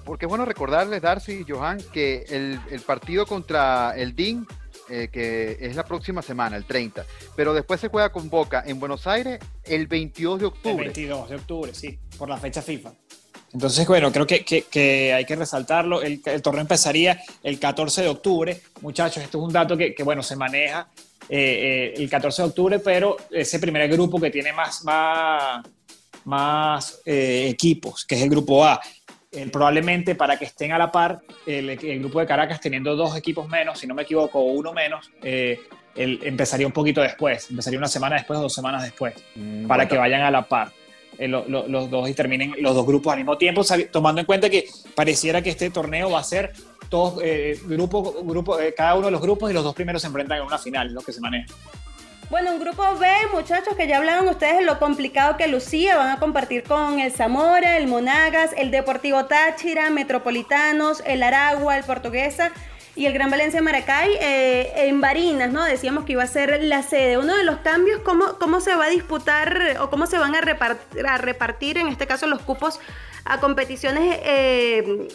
Porque 0.06 0.28
es 0.28 0.30
bueno 0.30 0.46
recordarles, 0.46 1.02
Darcy 1.02 1.44
y 1.46 1.52
Johan, 1.52 1.80
que 1.92 2.24
el, 2.30 2.58
el 2.72 2.80
partido 2.80 3.26
contra 3.26 3.94
el 3.98 4.16
DIN 4.16 4.48
eh, 4.90 5.10
que 5.12 5.58
es 5.60 5.76
la 5.76 5.86
próxima 5.86 6.22
semana, 6.22 6.58
el 6.58 6.66
30, 6.66 7.06
pero 7.36 7.54
después 7.54 7.80
se 7.80 7.88
juega 7.88 8.12
con 8.12 8.30
Boca 8.30 8.64
en 8.66 8.80
Buenos 8.80 9.08
Aires 9.08 9.40
el 9.64 9.88
22 9.88 10.40
de 10.40 10.46
octubre. 10.46 10.86
El 10.88 10.94
22 10.94 11.30
de 11.30 11.36
octubre, 11.36 11.74
sí, 11.74 12.00
por 12.18 12.28
la 12.28 12.38
fecha 12.38 12.62
FIFA. 12.62 12.92
Entonces, 13.54 13.88
bueno, 13.88 14.12
creo 14.12 14.26
que, 14.26 14.44
que, 14.44 15.14
hay 15.14 15.26
que 15.26 15.36
resaltarlo. 15.36 16.02
El, 16.02 16.22
el, 16.26 16.42
torneo 16.42 16.62
empezaría 16.62 17.22
el 17.44 17.60
14 17.60 18.02
de 18.02 18.08
octubre. 18.08 18.62
Muchachos, 18.82 19.24
esto 19.24 19.38
es 19.38 19.44
un 19.44 19.54
dato 19.54 19.78
que, 19.78 19.94
que 19.94 20.04
bueno, 20.04 20.24
se 20.24 20.36
maneja 20.36 20.88
eh, 21.30 21.94
eh, 21.96 22.02
el 22.02 22.10
14 22.10 22.42
de 22.42 22.48
octubre, 22.50 22.80
pero 22.80 23.18
ese 23.32 23.60
primer 23.60 23.88
grupo 23.90 24.20
que 24.20 24.30
tiene 24.30 24.52
más, 24.52 24.84
más, 24.84 25.66
más 26.26 27.02
eh, 27.06 27.48
equipos, 27.50 28.06
que 28.06 28.16
es 28.16 28.22
el 28.22 28.30
grupo 28.30 28.66
A, 28.66 28.80
probablemente 29.52 30.14
para 30.16 30.38
que 30.38 30.46
estén 30.46 30.74
a 30.74 30.78
la 30.78 30.92
par, 30.92 31.22
el, 31.48 31.76
grupo 32.00 32.20
de 32.20 32.28
Caracas 32.28 32.60
teniendo 32.60 32.96
dos 32.96 33.18
equipos 33.18 33.50
menos, 33.50 33.80
si 33.80 33.88
no 33.88 33.96
me 33.96 34.04
equivoco, 34.04 34.42
uno 34.42 34.74
menos, 34.74 35.10
el, 35.24 36.20
empezaría 36.24 36.68
un 36.68 36.74
poquito 36.74 37.02
después, 37.02 37.50
empezaría 37.50 37.80
una 37.80 37.88
semana 37.88 38.18
después 38.18 38.38
o 38.38 38.44
dos 38.44 38.54
semanas 38.54 38.84
después, 38.84 39.16
mm, 39.36 39.66
para 39.66 39.88
que 39.88 39.98
vayan 39.98 40.22
a 40.22 40.30
la 40.30 40.48
par. 40.48 40.72
Los 41.20 41.90
dos 41.90 42.10
y 42.10 42.14
terminen 42.14 42.54
los 42.60 42.76
dos 42.76 42.86
grupos 42.86 43.14
al 43.14 43.20
mismo 43.20 43.38
tiempo, 43.38 43.64
tomando 43.92 44.22
en 44.22 44.26
cuenta 44.26 44.50
que 44.50 44.68
pareciera 44.96 45.42
que 45.42 45.50
este 45.50 45.70
torneo 45.70 46.12
va 46.12 46.20
a 46.20 46.24
ser 46.24 46.54
todos 46.90 47.20
eh, 47.24 47.60
grupo, 47.66 48.24
grupo, 48.24 48.60
eh, 48.60 48.74
cada 48.76 48.96
uno 48.96 49.08
de 49.08 49.12
los 49.12 49.22
grupos 49.22 49.50
y 49.50 49.54
los 49.54 49.64
dos 49.64 49.74
primeros 49.74 50.02
se 50.02 50.08
enfrentan 50.08 50.38
en 50.38 50.44
una 50.44 50.60
final, 50.60 50.94
lo 50.94 51.02
que 51.02 51.12
se 51.12 51.22
maneja. 51.22 51.54
Bueno, 52.30 52.54
un 52.54 52.60
grupo 52.60 52.84
B, 53.00 53.08
muchachos, 53.32 53.76
que 53.76 53.88
ya 53.88 53.98
hablaron 53.98 54.28
ustedes 54.28 54.58
de 54.58 54.64
lo 54.64 54.80
complicado 54.80 55.38
que 55.38 55.48
lucía, 55.48 55.98
van 55.98 56.10
a 56.10 56.20
compartir 56.20 56.64
con 56.64 57.00
el 57.00 57.12
Zamora, 57.12 57.78
el 57.78 57.88
Monagas, 57.88 58.52
el 58.58 58.72
Deportivo 58.72 59.26
Táchira, 59.26 59.90
Metropolitanos, 59.90 61.04
el 61.06 61.22
Aragua, 61.22 61.78
el 61.78 61.84
Portuguesa 61.84 62.52
y 62.96 63.06
el 63.08 63.14
Gran 63.14 63.32
Valencia 63.32 63.62
Maracay 63.62 64.12
eh, 64.22 64.88
en 64.88 65.02
Barinas, 65.02 65.52
¿no? 65.52 65.64
Decíamos 65.64 66.06
que 66.06 66.14
iba 66.14 66.24
a 66.24 66.28
ser 66.28 66.64
la 66.64 66.84
sede. 66.84 67.18
Uno 67.18 67.36
de 67.36 67.44
los 67.44 67.58
cambios, 67.58 68.02
¿cómo, 68.02 68.38
cómo 68.40 68.60
se 68.62 68.76
va 68.76 68.86
a 68.86 68.90
disputar 68.90 69.78
o 69.80 69.90
cómo 69.90 70.06
se 70.06 70.18
van 70.18 70.36
a 70.36 70.42
repartir, 70.42 71.06
a 71.08 71.18
repartir 71.18 71.78
en 71.78 71.88
este 71.88 72.06
caso 72.06 72.28
los 72.28 72.42
cupos 72.42 72.80
a 73.26 73.40
competiciones 73.40 74.20
eh, 74.24 75.08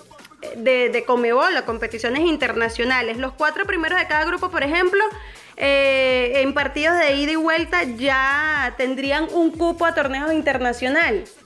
de, 0.57 0.89
de 0.89 1.05
Comebol, 1.05 1.57
a 1.57 1.65
competiciones 1.65 2.23
internacionales. 2.23 3.19
Los 3.19 3.33
cuatro 3.33 3.65
primeros 3.67 3.99
de 3.99 4.07
cada 4.07 4.25
grupo, 4.25 4.51
por 4.51 4.63
ejemplo, 4.63 5.03
eh, 5.57 6.43
en 6.43 6.55
partidos 6.55 6.99
de 6.99 7.17
ida 7.17 7.33
y 7.33 7.37
vuelta 7.37 7.83
ya 7.83 8.75
tendrían 8.77 9.27
un 9.33 9.51
cupo 9.51 9.85
a 9.85 9.95
torneos 9.95 10.33
internacionales. 10.33 11.37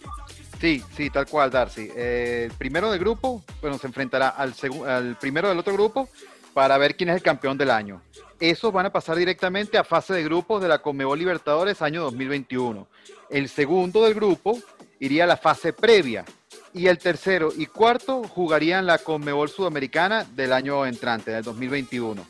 Sí, 0.62 0.80
sí, 0.96 1.10
tal 1.10 1.26
cual, 1.26 1.50
Darcy. 1.50 1.90
Eh, 1.92 2.46
el 2.48 2.56
primero 2.56 2.88
del 2.88 3.00
grupo, 3.00 3.42
bueno, 3.60 3.78
se 3.78 3.88
enfrentará 3.88 4.28
al, 4.28 4.54
al 4.86 5.18
primero 5.18 5.48
del 5.48 5.58
otro 5.58 5.72
grupo 5.72 6.08
para 6.54 6.78
ver 6.78 6.94
quién 6.94 7.08
es 7.08 7.16
el 7.16 7.22
campeón 7.22 7.58
del 7.58 7.68
año. 7.68 8.00
Esos 8.38 8.72
van 8.72 8.86
a 8.86 8.92
pasar 8.92 9.16
directamente 9.16 9.76
a 9.76 9.82
fase 9.82 10.14
de 10.14 10.22
grupos 10.22 10.62
de 10.62 10.68
la 10.68 10.78
Comebol 10.78 11.18
Libertadores 11.18 11.82
año 11.82 12.02
2021. 12.02 12.86
El 13.28 13.48
segundo 13.48 14.04
del 14.04 14.14
grupo 14.14 14.56
iría 15.00 15.24
a 15.24 15.26
la 15.26 15.36
fase 15.36 15.72
previa, 15.72 16.24
y 16.72 16.86
el 16.86 16.98
tercero 16.98 17.52
y 17.56 17.66
cuarto 17.66 18.22
jugarían 18.22 18.86
la 18.86 18.98
Conmebol 18.98 19.48
Sudamericana 19.48 20.24
del 20.32 20.52
año 20.52 20.86
entrante, 20.86 21.32
del 21.32 21.42
2021. 21.42 22.24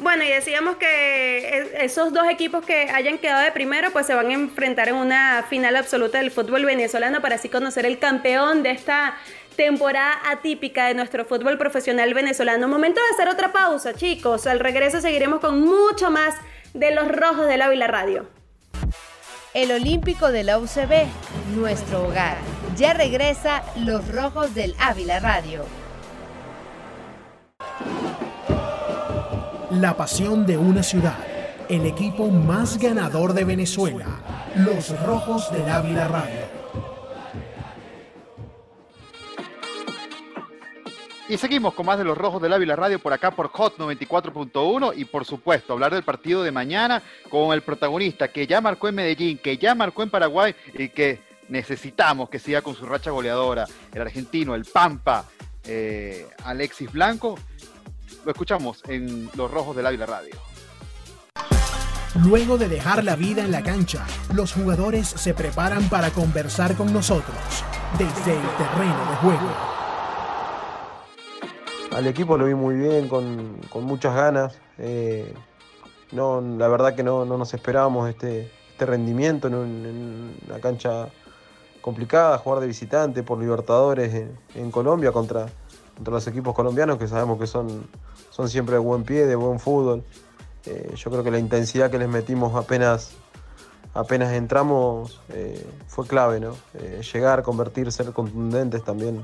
Bueno, 0.00 0.24
y 0.24 0.28
decíamos 0.28 0.76
que 0.76 1.70
esos 1.80 2.12
dos 2.12 2.28
equipos 2.28 2.64
que 2.64 2.90
hayan 2.90 3.18
quedado 3.18 3.44
de 3.44 3.52
primero, 3.52 3.90
pues 3.92 4.06
se 4.06 4.14
van 4.14 4.28
a 4.28 4.32
enfrentar 4.32 4.88
en 4.88 4.96
una 4.96 5.44
final 5.48 5.76
absoluta 5.76 6.18
del 6.18 6.32
fútbol 6.32 6.64
venezolano 6.64 7.22
para 7.22 7.36
así 7.36 7.48
conocer 7.48 7.86
el 7.86 7.98
campeón 7.98 8.62
de 8.64 8.72
esta 8.72 9.16
temporada 9.56 10.20
atípica 10.28 10.86
de 10.86 10.94
nuestro 10.94 11.24
fútbol 11.24 11.58
profesional 11.58 12.12
venezolano. 12.12 12.66
Momento 12.66 13.00
de 13.00 13.14
hacer 13.14 13.32
otra 13.32 13.52
pausa, 13.52 13.94
chicos. 13.94 14.48
Al 14.48 14.58
regreso 14.58 15.00
seguiremos 15.00 15.38
con 15.40 15.60
mucho 15.60 16.10
más 16.10 16.34
de 16.72 16.90
los 16.90 17.08
rojos 17.08 17.46
del 17.46 17.62
Ávila 17.62 17.86
Radio. 17.86 18.26
El 19.54 19.70
Olímpico 19.70 20.32
de 20.32 20.42
la 20.42 20.58
UCB, 20.58 21.06
nuestro 21.54 22.08
hogar. 22.08 22.36
Ya 22.76 22.92
regresa 22.92 23.62
Los 23.76 24.12
Rojos 24.12 24.52
del 24.52 24.74
Ávila 24.80 25.20
Radio. 25.20 25.64
La 29.80 29.96
pasión 29.96 30.46
de 30.46 30.56
una 30.56 30.84
ciudad. 30.84 31.16
El 31.68 31.84
equipo 31.84 32.28
más 32.28 32.78
ganador 32.78 33.32
de 33.32 33.44
Venezuela. 33.44 34.06
Los 34.56 34.96
Rojos 35.04 35.50
del 35.52 35.68
Ávila 35.68 36.06
Radio. 36.06 36.44
Y 41.28 41.36
seguimos 41.38 41.74
con 41.74 41.86
más 41.86 41.98
de 41.98 42.04
los 42.04 42.16
Rojos 42.16 42.40
del 42.40 42.52
Ávila 42.52 42.76
Radio 42.76 43.00
por 43.00 43.12
acá 43.12 43.32
por 43.32 43.48
Hot 43.48 43.78
94.1 43.78 44.92
y 44.96 45.06
por 45.06 45.24
supuesto 45.24 45.72
hablar 45.72 45.92
del 45.92 46.04
partido 46.04 46.44
de 46.44 46.52
mañana 46.52 47.02
con 47.28 47.52
el 47.52 47.62
protagonista 47.62 48.28
que 48.28 48.46
ya 48.46 48.60
marcó 48.60 48.88
en 48.88 48.94
Medellín, 48.94 49.38
que 49.38 49.58
ya 49.58 49.74
marcó 49.74 50.04
en 50.04 50.10
Paraguay 50.10 50.54
y 50.74 50.90
que 50.90 51.20
necesitamos 51.48 52.28
que 52.30 52.38
siga 52.38 52.62
con 52.62 52.76
su 52.76 52.86
racha 52.86 53.10
goleadora, 53.10 53.66
el 53.92 54.02
argentino, 54.02 54.54
el 54.54 54.66
Pampa, 54.66 55.24
eh, 55.64 56.28
Alexis 56.44 56.92
Blanco. 56.92 57.36
Lo 58.24 58.30
escuchamos 58.30 58.82
en 58.88 59.30
Los 59.34 59.50
Rojos 59.50 59.76
del 59.76 59.86
Ávila 59.86 60.06
Radio. 60.06 60.34
Luego 62.22 62.58
de 62.58 62.68
dejar 62.68 63.02
la 63.02 63.16
vida 63.16 63.44
en 63.44 63.50
la 63.50 63.62
cancha, 63.62 64.06
los 64.32 64.52
jugadores 64.52 65.08
se 65.08 65.34
preparan 65.34 65.88
para 65.88 66.10
conversar 66.10 66.76
con 66.76 66.92
nosotros 66.92 67.36
desde 67.98 68.34
el 68.34 68.48
terreno 68.56 69.10
de 69.10 69.16
juego. 69.16 69.74
Al 71.92 72.06
equipo 72.06 72.38
lo 72.38 72.46
vi 72.46 72.54
muy 72.54 72.76
bien, 72.76 73.08
con, 73.08 73.60
muchas 73.84 74.14
ganas. 74.14 74.58
Eh, 74.78 75.34
no, 76.12 76.40
la 76.40 76.68
verdad 76.68 76.94
que 76.94 77.02
no, 77.02 77.24
nos 77.24 77.52
esperábamos 77.54 78.08
este, 78.08 78.50
este 78.70 78.86
rendimiento 78.86 79.48
en, 79.48 79.54
una 80.48 80.60
cancha 80.60 81.08
complicada, 81.80 82.38
jugar 82.38 82.60
de 82.60 82.66
visitante 82.66 83.22
por 83.22 83.38
Libertadores 83.38 84.26
en, 84.54 84.70
Colombia 84.70 85.12
contra, 85.12 85.46
contra, 85.96 86.14
los 86.14 86.26
equipos 86.26 86.54
colombianos 86.54 86.98
que 86.98 87.08
sabemos 87.08 87.38
que 87.38 87.46
son, 87.46 87.86
son 88.30 88.48
siempre 88.48 88.74
de 88.74 88.80
buen 88.80 89.04
pie, 89.04 89.26
de 89.26 89.36
buen 89.36 89.58
fútbol. 89.58 90.04
Eh, 90.66 90.94
yo 90.96 91.10
creo 91.10 91.22
que 91.22 91.30
la 91.30 91.38
intensidad 91.38 91.90
que 91.90 91.98
les 91.98 92.08
metimos 92.08 92.54
apenas, 92.54 93.12
apenas 93.92 94.32
entramos 94.32 95.20
eh, 95.30 95.66
fue 95.86 96.06
clave, 96.06 96.40
¿no? 96.40 96.54
llegar, 97.12 97.42
convertir, 97.42 97.92
ser 97.92 98.12
contundentes 98.12 98.82
también 98.82 99.22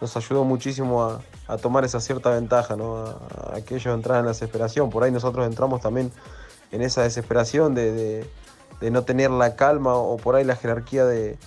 nos 0.00 0.16
ayudó 0.16 0.44
muchísimo 0.44 1.20
a, 1.48 1.56
tomar 1.58 1.84
esa 1.84 2.00
cierta 2.00 2.30
ventaja, 2.30 2.76
¿no? 2.76 3.04
a, 3.04 3.60
que 3.66 3.76
ellos 3.76 3.94
entraran 3.94 4.20
en 4.20 4.26
la 4.26 4.32
desesperación. 4.32 4.90
Por 4.90 5.04
ahí 5.04 5.10
nosotros 5.10 5.46
entramos 5.46 5.80
también 5.80 6.12
en 6.70 6.82
esa 6.82 7.02
desesperación 7.02 7.74
de, 7.74 8.28
no 8.80 9.02
tener 9.04 9.30
la 9.30 9.56
calma 9.56 9.94
o 9.94 10.16
por 10.16 10.36
ahí 10.36 10.44
la 10.44 10.56
jerarquía 10.56 11.04
de, 11.04 11.38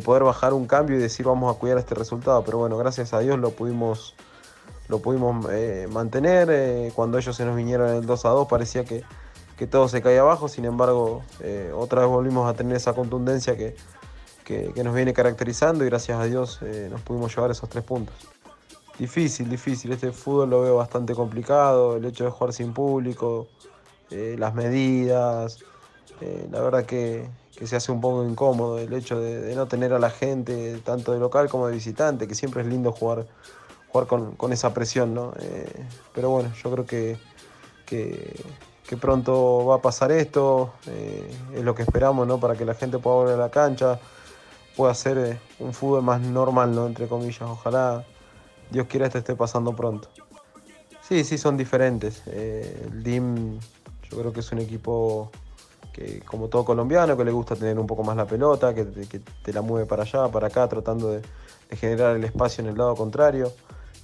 poder 0.00 0.24
bajar 0.24 0.52
un 0.52 0.66
cambio 0.66 0.96
y 0.96 1.00
decir 1.00 1.26
vamos 1.26 1.54
a 1.54 1.58
cuidar 1.58 1.78
este 1.78 1.94
resultado. 1.94 2.42
Pero 2.44 2.58
bueno, 2.58 2.76
gracias 2.76 3.12
a 3.12 3.20
Dios 3.20 3.38
lo 3.38 3.50
pudimos, 3.50 4.14
lo 4.88 5.00
pudimos 5.00 5.46
eh, 5.50 5.88
mantener. 5.90 6.48
Eh, 6.50 6.92
cuando 6.94 7.18
ellos 7.18 7.36
se 7.36 7.44
nos 7.44 7.56
vinieron 7.56 7.88
en 7.90 7.96
el 7.96 8.06
2 8.06 8.24
a 8.24 8.28
2 8.30 8.48
parecía 8.48 8.84
que, 8.84 9.04
todo 9.70 9.88
se 9.88 10.02
caía 10.02 10.20
abajo, 10.20 10.48
sin 10.48 10.66
embargo 10.66 11.22
eh, 11.40 11.72
otra 11.74 12.02
vez 12.02 12.10
volvimos 12.10 12.46
a 12.46 12.54
tener 12.54 12.76
esa 12.76 12.92
contundencia 12.92 13.56
que, 13.56 13.74
que, 14.44 14.84
nos 14.84 14.94
viene 14.94 15.14
caracterizando 15.14 15.82
y 15.82 15.88
gracias 15.88 16.20
a 16.20 16.24
Dios 16.24 16.60
nos 16.90 17.00
pudimos 17.00 17.34
llevar 17.34 17.50
esos 17.50 17.68
tres 17.70 17.82
puntos. 17.82 18.14
Difícil, 18.98 19.48
difícil. 19.48 19.92
Este 19.92 20.12
fútbol 20.12 20.50
lo 20.50 20.60
veo 20.60 20.76
bastante 20.76 21.14
complicado, 21.14 21.96
el 21.96 22.04
hecho 22.04 22.24
de 22.24 22.30
jugar 22.30 22.52
sin 22.52 22.74
público, 22.74 23.48
las 24.10 24.54
medidas, 24.54 25.64
la 26.50 26.60
verdad 26.60 26.84
que, 26.84 27.26
se 27.64 27.76
hace 27.76 27.92
un 27.92 28.00
poco 28.00 28.24
incómodo 28.24 28.78
el 28.78 28.92
hecho 28.92 29.20
de, 29.20 29.54
no 29.54 29.66
tener 29.66 29.92
a 29.92 29.98
la 29.98 30.10
gente, 30.10 30.78
tanto 30.84 31.12
de 31.12 31.18
local 31.18 31.48
como 31.48 31.68
de 31.68 31.74
visitante, 31.74 32.28
que 32.28 32.34
siempre 32.34 32.62
es 32.62 32.68
lindo 32.68 32.92
jugar, 32.92 33.26
jugar 33.88 34.06
con, 34.06 34.52
esa 34.52 34.74
presión, 34.74 35.14
¿no? 35.14 35.32
pero 36.14 36.30
bueno, 36.30 36.52
yo 36.62 36.70
creo 36.70 36.84
que, 36.84 37.16
que, 37.86 38.34
que, 38.86 38.96
pronto 38.96 39.64
va 39.64 39.76
a 39.76 39.80
pasar 39.80 40.12
esto, 40.12 40.72
es 41.54 41.62
lo 41.62 41.74
que 41.74 41.82
esperamos, 41.82 42.26
¿no? 42.26 42.38
Para 42.38 42.56
que 42.56 42.64
la 42.64 42.74
gente 42.74 42.98
pueda 42.98 43.16
volver 43.16 43.34
a 43.34 43.38
la 43.38 43.50
cancha 43.50 43.98
pueda 44.76 44.94
ser 44.94 45.18
eh, 45.18 45.38
un 45.58 45.72
fútbol 45.72 46.02
más 46.02 46.20
normal, 46.20 46.74
¿no? 46.74 46.86
Entre 46.86 47.08
comillas. 47.08 47.42
Ojalá 47.42 48.04
Dios 48.70 48.86
quiera 48.86 49.06
esto 49.06 49.18
esté 49.18 49.34
pasando 49.34 49.74
pronto. 49.74 50.08
Sí, 51.00 51.24
sí, 51.24 51.38
son 51.38 51.56
diferentes. 51.56 52.22
Eh, 52.26 52.88
el 52.92 53.02
DIM 53.02 53.58
yo 54.10 54.18
creo 54.18 54.32
que 54.32 54.40
es 54.40 54.52
un 54.52 54.58
equipo 54.58 55.30
que, 55.96 56.20
como 56.20 56.48
todo 56.48 56.64
colombiano, 56.64 57.16
que 57.16 57.24
le 57.24 57.32
gusta 57.32 57.56
tener 57.56 57.78
un 57.78 57.86
poco 57.86 58.04
más 58.04 58.16
la 58.16 58.26
pelota, 58.26 58.74
que, 58.74 58.84
te 58.84 59.52
la 59.52 59.62
mueve 59.62 59.86
para 59.86 60.02
allá, 60.02 60.28
para 60.28 60.48
acá, 60.48 60.68
tratando 60.68 61.10
de, 61.10 61.22
generar 61.76 62.14
el 62.14 62.22
espacio 62.22 62.62
en 62.62 62.68
el 62.68 62.76
lado 62.76 62.94
contrario. 62.94 63.50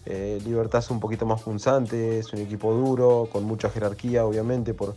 Eh, 0.07 0.41
Libertad 0.45 0.81
es 0.81 0.91
un 0.91 0.99
poquito 0.99 1.27
más 1.27 1.43
punzante, 1.43 2.19
es 2.19 2.33
un 2.33 2.41
equipo 2.41 2.73
duro, 2.73 3.29
con 3.31 3.45
mucha 3.45 3.69
jerarquía, 3.71 4.25
obviamente, 4.25 4.75
por, 4.75 4.97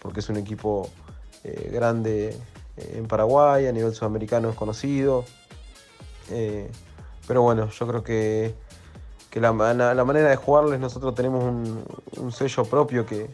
porque 0.00 0.20
es 0.20 0.28
un 0.28 0.36
equipo 0.36 0.88
grande 1.70 2.36
en 2.76 3.06
Paraguay, 3.06 3.66
a 3.66 3.72
nivel 3.72 3.94
sudamericano 3.94 4.50
es 4.50 4.56
conocido. 4.56 5.24
Eh, 6.30 6.70
pero 7.26 7.42
bueno, 7.42 7.68
yo 7.70 7.86
creo 7.86 8.02
que, 8.02 8.54
que 9.30 9.40
la, 9.40 9.52
manera 9.52 10.28
de 10.28 10.36
jugarles 10.36 10.80
nosotros 10.80 11.14
tenemos 11.14 11.44
un, 11.44 12.32
sello 12.32 12.64
propio 12.64 13.06
que, 13.06 13.30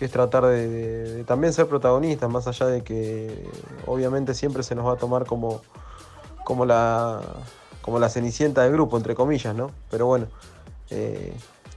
es 0.00 0.10
tratar 0.10 0.46
de, 0.46 1.24
también 1.26 1.52
ser 1.52 1.66
protagonistas, 1.66 2.30
más 2.30 2.46
allá 2.46 2.66
de 2.66 2.82
que 2.82 3.48
obviamente 3.86 4.34
siempre 4.34 4.62
se 4.62 4.74
nos 4.74 4.86
va 4.86 4.92
a 4.92 4.96
tomar 4.96 5.24
como, 5.24 5.62
como, 6.44 6.64
la, 6.64 7.20
como 7.82 7.98
la 7.98 8.08
cenicienta 8.08 8.62
del 8.62 8.72
grupo, 8.72 8.96
entre 8.96 9.14
comillas, 9.14 9.54
¿no? 9.54 9.70
Pero 9.90 10.06
bueno, 10.06 10.26
eh, 10.90 11.32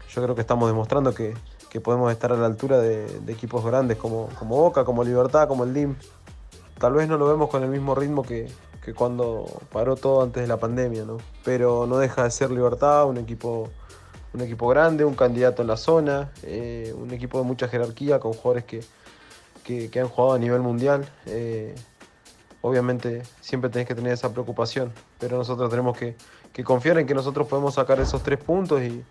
yo 0.10 0.24
creo 0.24 0.36
que 0.36 0.42
estamos 0.42 0.70
demostrando 0.70 1.14
que, 1.14 1.36
podemos 1.84 2.12
estar 2.12 2.34
a 2.34 2.36
la 2.36 2.48
altura 2.48 2.80
de, 2.80 3.06
equipos 3.28 3.64
grandes 3.64 3.98
como, 3.98 4.30
como 4.40 4.58
Boca, 4.58 4.84
como 4.84 5.04
Libertad, 5.04 5.48
como 5.48 5.64
el 5.64 5.76
DIM. 5.76 5.96
Tal 6.80 6.94
vez 6.94 7.08
no 7.08 7.18
lo 7.18 7.28
vemos 7.28 7.50
con 7.52 7.62
el 7.62 7.70
mismo 7.70 7.94
ritmo 7.94 8.24
que, 8.24 8.48
que 8.84 8.96
cuando 8.96 9.46
paró 9.72 9.96
todo 9.96 10.24
antes 10.24 10.42
de 10.42 10.48
la 10.48 10.58
pandemia, 10.58 11.06
¿no? 11.06 11.18
Pero 11.44 11.86
no 11.86 11.98
deja 11.98 12.24
de 12.24 12.32
ser 12.32 12.50
Libertad, 12.50 13.06
un 13.06 13.18
equipo, 13.18 13.70
un 14.34 14.42
equipo 14.42 14.68
grande, 14.68 15.06
un 15.06 15.16
candidato 15.16 15.62
en 15.62 15.68
la 15.68 15.78
zona, 15.78 16.32
eh, 16.44 16.94
un 16.98 17.12
equipo 17.12 17.38
de 17.40 17.46
mucha 17.46 17.68
jerarquía 17.68 18.20
con 18.20 18.34
jugadores 18.34 18.66
que, 18.66 18.82
que, 19.90 20.00
han 20.00 20.08
jugado 20.08 20.36
a 20.36 20.40
nivel 20.40 20.62
mundial. 20.62 21.08
Eh, 21.26 21.76
obviamente 22.62 23.24
siempre 23.42 23.70
tenés 23.70 23.88
que 23.88 23.96
tener 23.96 24.14
esa 24.14 24.32
preocupación, 24.32 24.92
pero 25.20 25.38
nosotros 25.38 25.70
tenemos 25.70 25.98
que, 25.98 26.16
que 26.54 26.64
confiar 26.64 26.98
en 26.98 27.08
que 27.08 27.14
nosotros 27.14 27.48
podemos 27.48 27.76
sacar 27.76 28.00
esos 28.00 28.24
tres 28.24 28.40
puntos 28.40 28.82
y, 28.82 29.04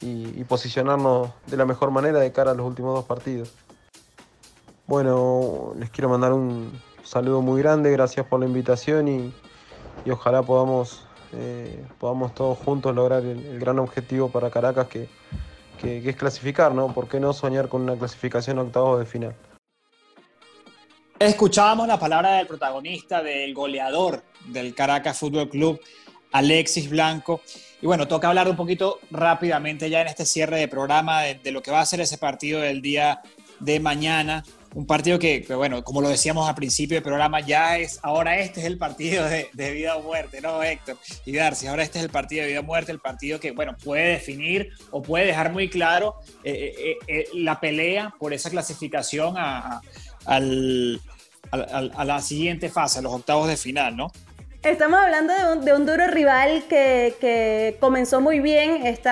y, 0.00 0.44
posicionarnos 0.44 1.30
de 1.46 1.56
la 1.56 1.64
mejor 1.64 1.90
manera 1.90 2.20
de 2.20 2.32
cara 2.32 2.50
a 2.50 2.54
los 2.54 2.66
últimos 2.66 2.94
dos 2.94 3.04
partidos. 3.04 3.52
Bueno, 4.86 5.72
les 5.78 5.88
quiero 5.90 6.10
mandar 6.10 6.32
un, 6.34 6.70
saludo 7.04 7.42
muy 7.42 7.60
grande, 7.60 7.90
gracias 7.90 8.26
por 8.26 8.40
la 8.40 8.46
invitación 8.46 9.08
y, 9.08 9.34
ojalá 10.10 10.42
podamos, 10.42 11.06
eh, 11.36 11.84
podamos 11.98 12.34
todos 12.34 12.58
juntos 12.58 12.94
lograr 12.94 13.24
el, 13.24 13.58
gran 13.58 13.78
objetivo 13.78 14.28
para 14.28 14.50
Caracas 14.50 14.88
que, 14.88 15.08
es 15.82 16.16
clasificar, 16.16 16.72
¿no? 16.72 16.94
¿Por 16.94 17.08
qué 17.08 17.20
no 17.20 17.32
soñar 17.32 17.68
con 17.68 17.82
una 17.82 17.96
clasificación 17.96 18.58
a 18.58 18.62
octavos 18.62 19.00
de 19.00 19.06
final? 19.06 19.34
Escuchábamos 21.18 21.86
la 21.86 21.98
palabra 21.98 22.36
del 22.36 22.46
protagonista, 22.46 23.22
del 23.22 23.52
goleador 23.52 24.22
del 24.46 24.74
Caracas 24.74 25.18
Fútbol 25.18 25.50
Club, 25.50 25.80
Alexis 26.32 26.88
Blanco. 26.88 27.42
Y 27.82 27.86
bueno, 27.86 28.08
toca 28.08 28.28
hablar 28.28 28.48
un 28.48 28.56
poquito 28.56 28.98
rápidamente 29.10 29.90
ya 29.90 30.00
en 30.00 30.08
este 30.08 30.24
cierre 30.24 30.58
de 30.58 30.68
programa 30.68 31.22
de, 31.22 31.34
de 31.34 31.52
lo 31.52 31.60
que 31.60 31.70
va 31.70 31.80
a 31.80 31.86
ser 31.86 32.00
ese 32.00 32.16
partido 32.16 32.60
del 32.60 32.80
día 32.80 33.20
de 33.60 33.78
mañana 33.78 34.42
un 34.74 34.86
partido 34.86 35.18
que, 35.20 35.44
bueno, 35.54 35.84
como 35.84 36.00
lo 36.00 36.08
decíamos 36.08 36.48
al 36.48 36.56
principio 36.56 36.96
del 36.96 37.04
programa, 37.04 37.40
ya 37.40 37.78
es, 37.78 38.00
ahora 38.02 38.38
este 38.40 38.60
es 38.60 38.66
el 38.66 38.76
partido 38.76 39.24
de, 39.24 39.48
vida 39.72 39.96
o 39.96 40.02
muerte, 40.02 40.40
¿no, 40.40 40.62
Héctor? 40.62 40.96
Y 41.24 41.36
Darcy, 41.36 41.68
ahora 41.68 41.84
este 41.84 41.98
es 41.98 42.04
el 42.04 42.10
partido 42.10 42.42
de 42.42 42.50
vida 42.50 42.60
o 42.60 42.64
muerte, 42.64 42.90
el 42.90 42.98
partido 42.98 43.38
que, 43.38 43.52
bueno, 43.52 43.76
puede 43.82 44.08
definir 44.08 44.70
o 44.90 45.00
puede 45.00 45.26
dejar 45.26 45.52
muy 45.52 45.68
claro 45.68 46.16
eh, 46.42 46.74
eh, 46.76 46.96
eh, 47.06 47.24
la 47.34 47.60
pelea 47.60 48.12
por 48.18 48.32
esa 48.32 48.50
clasificación 48.50 49.36
a, 49.38 49.80
la 50.26 52.20
siguiente 52.20 52.68
fase, 52.68 52.98
a 52.98 53.02
los 53.02 53.12
octavos 53.12 53.48
de 53.48 53.56
final, 53.56 53.96
¿no? 53.96 54.10
Estamos 54.64 54.98
hablando 54.98 55.34
de 55.60 55.74
un, 55.74 55.84
duro 55.84 56.06
rival 56.06 56.64
que, 56.70 57.14
que, 57.20 57.76
comenzó 57.80 58.22
muy 58.22 58.40
bien 58.40 58.86
este 58.86 59.10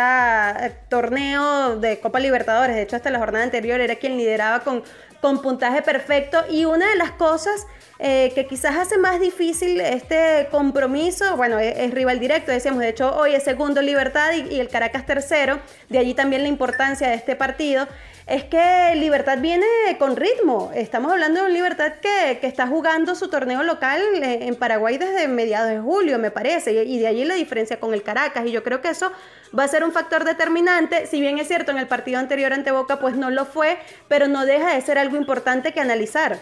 torneo 0.89 1.77
de 1.77 2.01
Copa 2.01 2.21
Libertadores. 2.21 2.75
De 2.75 2.83
hecho, 2.83 2.97
hasta 2.97 3.11
la 3.11 3.19
jornada 3.19 3.45
anterior 3.45 3.79
era 3.79 3.97
quien 3.97 4.17
lideraba 4.17 4.61
con, 4.61 4.83
con 5.23 5.41
puntaje 5.41 5.81
perfecto. 5.81 6.45
Y 6.51 6.67
una 6.67 6.91
de 6.91 6.97
las 6.97 7.13
cosas 7.13 7.67
eh, 8.05 8.33
que 8.35 8.47
quizás 8.49 8.75
hace 8.75 8.99
más 8.99 9.21
difícil 9.21 9.81
este 9.81 10.49
compromiso, 10.51 11.37
bueno, 11.37 11.61
es, 11.61 11.89
rival 11.95 12.19
directo, 12.19 12.51
decíamos, 12.51 12.81
de 12.81 12.89
hecho 12.89 13.15
hoy 13.17 13.37
es 13.37 13.45
segundo 13.45 13.81
Libertad 13.81 14.33
y, 14.33 14.59
el 14.59 14.69
Caracas 14.69 15.07
tercero, 15.07 15.61
de 15.89 15.99
allí 15.99 16.13
también 16.13 16.43
la 16.43 16.49
importancia 16.49 17.07
de 17.07 17.15
este 17.15 17.37
partido, 17.37 17.87
es 18.27 18.43
que 18.43 18.97
Libertad 18.97 19.39
viene 19.39 19.67
con 20.01 20.17
ritmo. 20.17 20.73
Estamos 20.75 21.13
hablando 21.13 21.43
de 21.43 21.47
un 21.47 21.53
Libertad 21.53 21.93
que, 22.03 22.39
que 22.41 22.49
está 22.49 22.67
jugando 22.67 23.15
su 23.15 23.29
torneo 23.29 23.63
local 23.63 24.01
eh, 24.21 24.49
en 24.49 24.57
Paraguay 24.57 24.99
desde 24.99 25.29
mediados 25.29 25.71
de 25.71 25.79
julio, 25.79 26.19
me 26.19 26.33
parece, 26.33 26.73
y 26.83 26.99
de 26.99 27.07
allí 27.07 27.25
la 27.25 27.35
diferencia 27.35 27.79
con 27.79 27.95
el 27.95 28.03
Caracas. 28.03 28.47
Y 28.47 28.51
yo 28.51 28.65
creo 28.65 28.81
que 28.81 28.89
eso 28.89 29.13
va 29.57 29.63
a 29.63 29.69
ser 29.69 29.85
un 29.85 29.93
factor 29.93 30.25
determinante. 30.25 31.07
Si 31.07 31.21
bien 31.21 31.39
es 31.39 31.47
cierto, 31.47 31.71
en 31.71 31.79
el 31.79 31.87
partido 31.87 32.19
anterior 32.19 32.53
ante 32.53 32.73
Boca, 32.73 32.99
pues 32.99 33.15
no 33.15 33.31
lo 33.31 33.45
fue, 33.45 33.79
pero 34.09 34.27
no 34.27 34.45
deja 34.45 34.75
de 34.75 34.81
ser 34.81 34.99
algo 34.99 35.17
importante 35.17 35.71
que 35.73 35.79
analizar. 35.79 36.41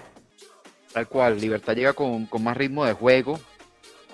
Tal 0.92 1.07
cual, 1.07 1.40
Libertad 1.40 1.76
llega 1.76 1.92
con, 1.92 2.29
más 2.40 2.57
ritmo 2.57 2.85
de 2.85 2.92
juego. 2.92 3.38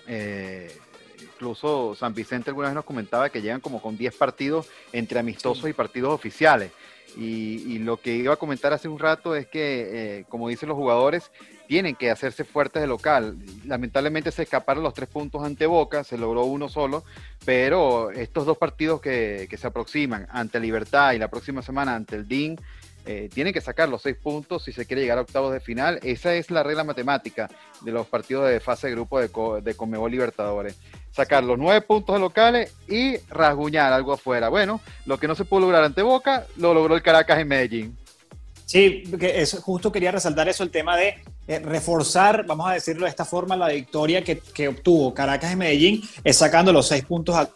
Eh, 0.07 0.77
incluso 1.21 1.95
San 1.95 2.15
Vicente 2.15 2.51
alguna 2.51 2.69
vez 2.69 2.75
nos 2.75 2.85
comentaba 2.85 3.29
que 3.31 3.43
llegan 3.43 3.61
como 3.61 3.81
con 3.81 3.97
10 3.97 4.15
partidos 4.17 4.69
entre 4.93 5.19
amistosos 5.19 5.69
y 5.69 5.73
partidos 5.73 6.13
oficiales. 6.13 6.71
Y, 7.17 7.79
lo 7.79 7.97
que 7.97 8.15
iba 8.15 8.35
a 8.35 8.37
comentar 8.37 8.75
hace 8.75 8.89
un 8.89 8.99
rato 8.99 9.35
es 9.35 9.47
que, 9.47 10.19
eh, 10.19 10.25
como 10.29 10.49
dicen 10.49 10.69
los 10.69 10.77
jugadores, 10.77 11.31
tienen 11.67 11.95
que 11.95 12.11
hacerse 12.11 12.45
fuertes 12.45 12.83
de 12.83 12.89
local. 12.89 13.39
Lamentablemente 13.65 14.31
se 14.31 14.43
escaparon 14.43 14.83
los 14.83 14.93
tres 14.93 15.09
puntos 15.09 15.43
ante 15.43 15.67
Boca, 15.67 16.05
se 16.05 16.19
logró 16.19 16.45
uno 16.45 16.69
solo, 16.69 17.05
pero 17.45 18.11
estos 18.11 18.45
dos 18.45 18.59
partidos 18.59 19.01
que, 19.01 19.47
que 19.49 19.57
se 19.57 19.67
aproximan 19.67 20.27
ante 20.31 20.61
Libertad 20.61 21.13
y 21.13 21.19
la 21.19 21.29
próxima 21.29 21.63
semana 21.63 21.95
ante 21.95 22.17
el 22.17 22.29
DIN, 22.29 22.61
eh, 23.07 23.31
tienen 23.33 23.53
que 23.53 23.61
sacar 23.61 23.89
los 23.89 24.03
seis 24.03 24.17
puntos 24.17 24.65
si 24.65 24.73
se 24.73 24.85
quiere 24.85 25.03
llegar 25.03 25.19
a 25.19 25.23
octavos 25.23 25.53
de 25.53 25.61
final. 25.61 25.99
Esa 26.03 26.35
es 26.35 26.51
la 26.51 26.63
regla 26.63 26.85
matemática 26.85 27.49
de 27.81 27.93
los 27.93 28.07
partidos 28.07 28.49
de 28.49 28.61
fase 28.61 28.89
de 28.89 28.95
grupo 28.95 29.21
de, 29.21 29.31
de 29.63 29.75
Comebol 29.75 30.11
Libertadores. 30.11 30.77
Sacar 31.13 31.45
los 31.45 31.59
nueve 31.59 31.81
puntos 31.81 32.21
locales 32.21 32.75
y 32.89 33.17
rasguñar 33.31 33.93
algo 33.93 34.13
afuera. 34.13 34.49
Bueno, 34.49 34.81
lo 35.07 35.19
que 35.19 35.29
no 35.29 35.35
se 35.35 35.45
pudo 35.45 35.61
lograr 35.61 35.85
ante 35.85 36.03
Boca, 36.03 36.47
lo 36.57 36.75
logró 36.75 36.95
el 36.95 37.03
Caracas 37.03 37.39
en 37.39 37.49
Medellín. 37.49 37.97
Sí, 38.67 39.05
que 39.19 39.47
justo 39.63 39.93
quería 39.93 40.11
resaltar 40.11 40.49
eso, 40.49 40.65
el 40.65 40.71
tema 40.71 40.97
de 40.97 41.15
eh, 41.47 41.61
reforzar, 41.61 42.45
vamos 42.45 42.69
a 42.69 42.73
decirlo 42.73 43.05
de 43.05 43.11
esta 43.11 43.25
forma, 43.25 43.57
la 43.57 43.69
victoria 43.69 44.25
que, 44.25 44.41
que 44.41 44.67
obtuvo 44.67 45.15
Caracas 45.15 45.53
en 45.53 45.59
Medellín, 45.59 46.03
es 46.25 46.37
sacando 46.37 46.73
los 46.73 46.89
seis 46.89 47.05
puntos 47.05 47.37
a 47.37 47.49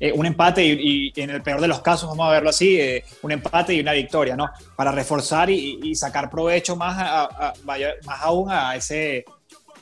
eh, 0.00 0.12
un 0.12 0.26
empate 0.26 0.64
y, 0.64 1.12
en 1.14 1.30
el 1.30 1.42
peor 1.42 1.60
de 1.60 1.68
los 1.68 1.80
casos, 1.80 2.08
vamos 2.08 2.26
a 2.26 2.32
verlo 2.32 2.50
así, 2.50 2.80
eh, 2.80 3.04
un 3.22 3.30
empate 3.30 3.72
y 3.74 3.80
una 3.80 3.92
victoria, 3.92 4.36
¿no? 4.36 4.50
Para 4.74 4.90
reforzar 4.90 5.48
y, 5.48 5.94
sacar 5.94 6.28
provecho 6.28 6.74
más, 6.74 7.28
más 7.64 8.20
aún 8.20 8.50
a, 8.50 8.74
ese, 8.74 9.24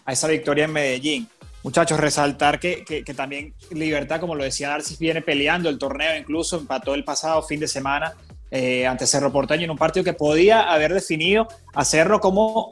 a 0.05 0.13
esa 0.13 0.29
victoria 0.29 0.65
en 0.65 0.73
Medellín. 0.73 1.29
Muchachos, 1.63 1.99
resaltar 1.99 2.59
que, 2.61 2.85
que, 2.85 3.15
también 3.15 3.55
Libertad, 3.71 4.21
como 4.21 4.35
lo 4.35 4.45
decía 4.45 4.69
Darcy, 4.69 4.97
viene 4.99 5.23
peleando 5.23 5.69
el 5.69 5.79
torneo, 5.79 6.17
incluso 6.17 6.59
empató 6.59 6.95
el 6.95 7.05
pasado 7.05 7.43
fin 7.43 7.61
de 7.61 7.69
semana 7.69 8.13
eh, 8.51 8.87
ante 8.87 9.07
Cerro 9.07 9.33
Porteño 9.33 9.65
en 9.65 9.71
un 9.71 9.79
partido 9.79 10.05
que 10.05 10.13
podía 10.13 10.71
haber 10.73 10.93
definido 10.93 11.49
a 11.73 11.85
Cerro 11.85 12.21
como 12.21 12.69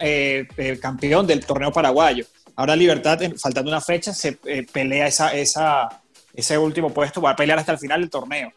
campeón 0.83 1.27
del 1.27 1.47
torneo 1.47 1.73
paraguayo. 1.73 2.27
Ahora 2.57 2.77
Libertad, 2.77 3.21
faltando 3.39 3.71
una 3.71 3.81
fecha, 3.81 4.13
se 4.13 4.33
pelea 4.73 5.07
esa, 5.07 5.33
esa, 5.35 5.89
ese 6.35 6.59
último 6.59 6.93
puesto, 6.93 7.21
va 7.21 7.31
a 7.31 7.37
pelear 7.37 7.59
hasta 7.59 7.73
el 7.73 7.79
final 7.79 8.01
del 8.01 8.11
torneo. 8.11 8.53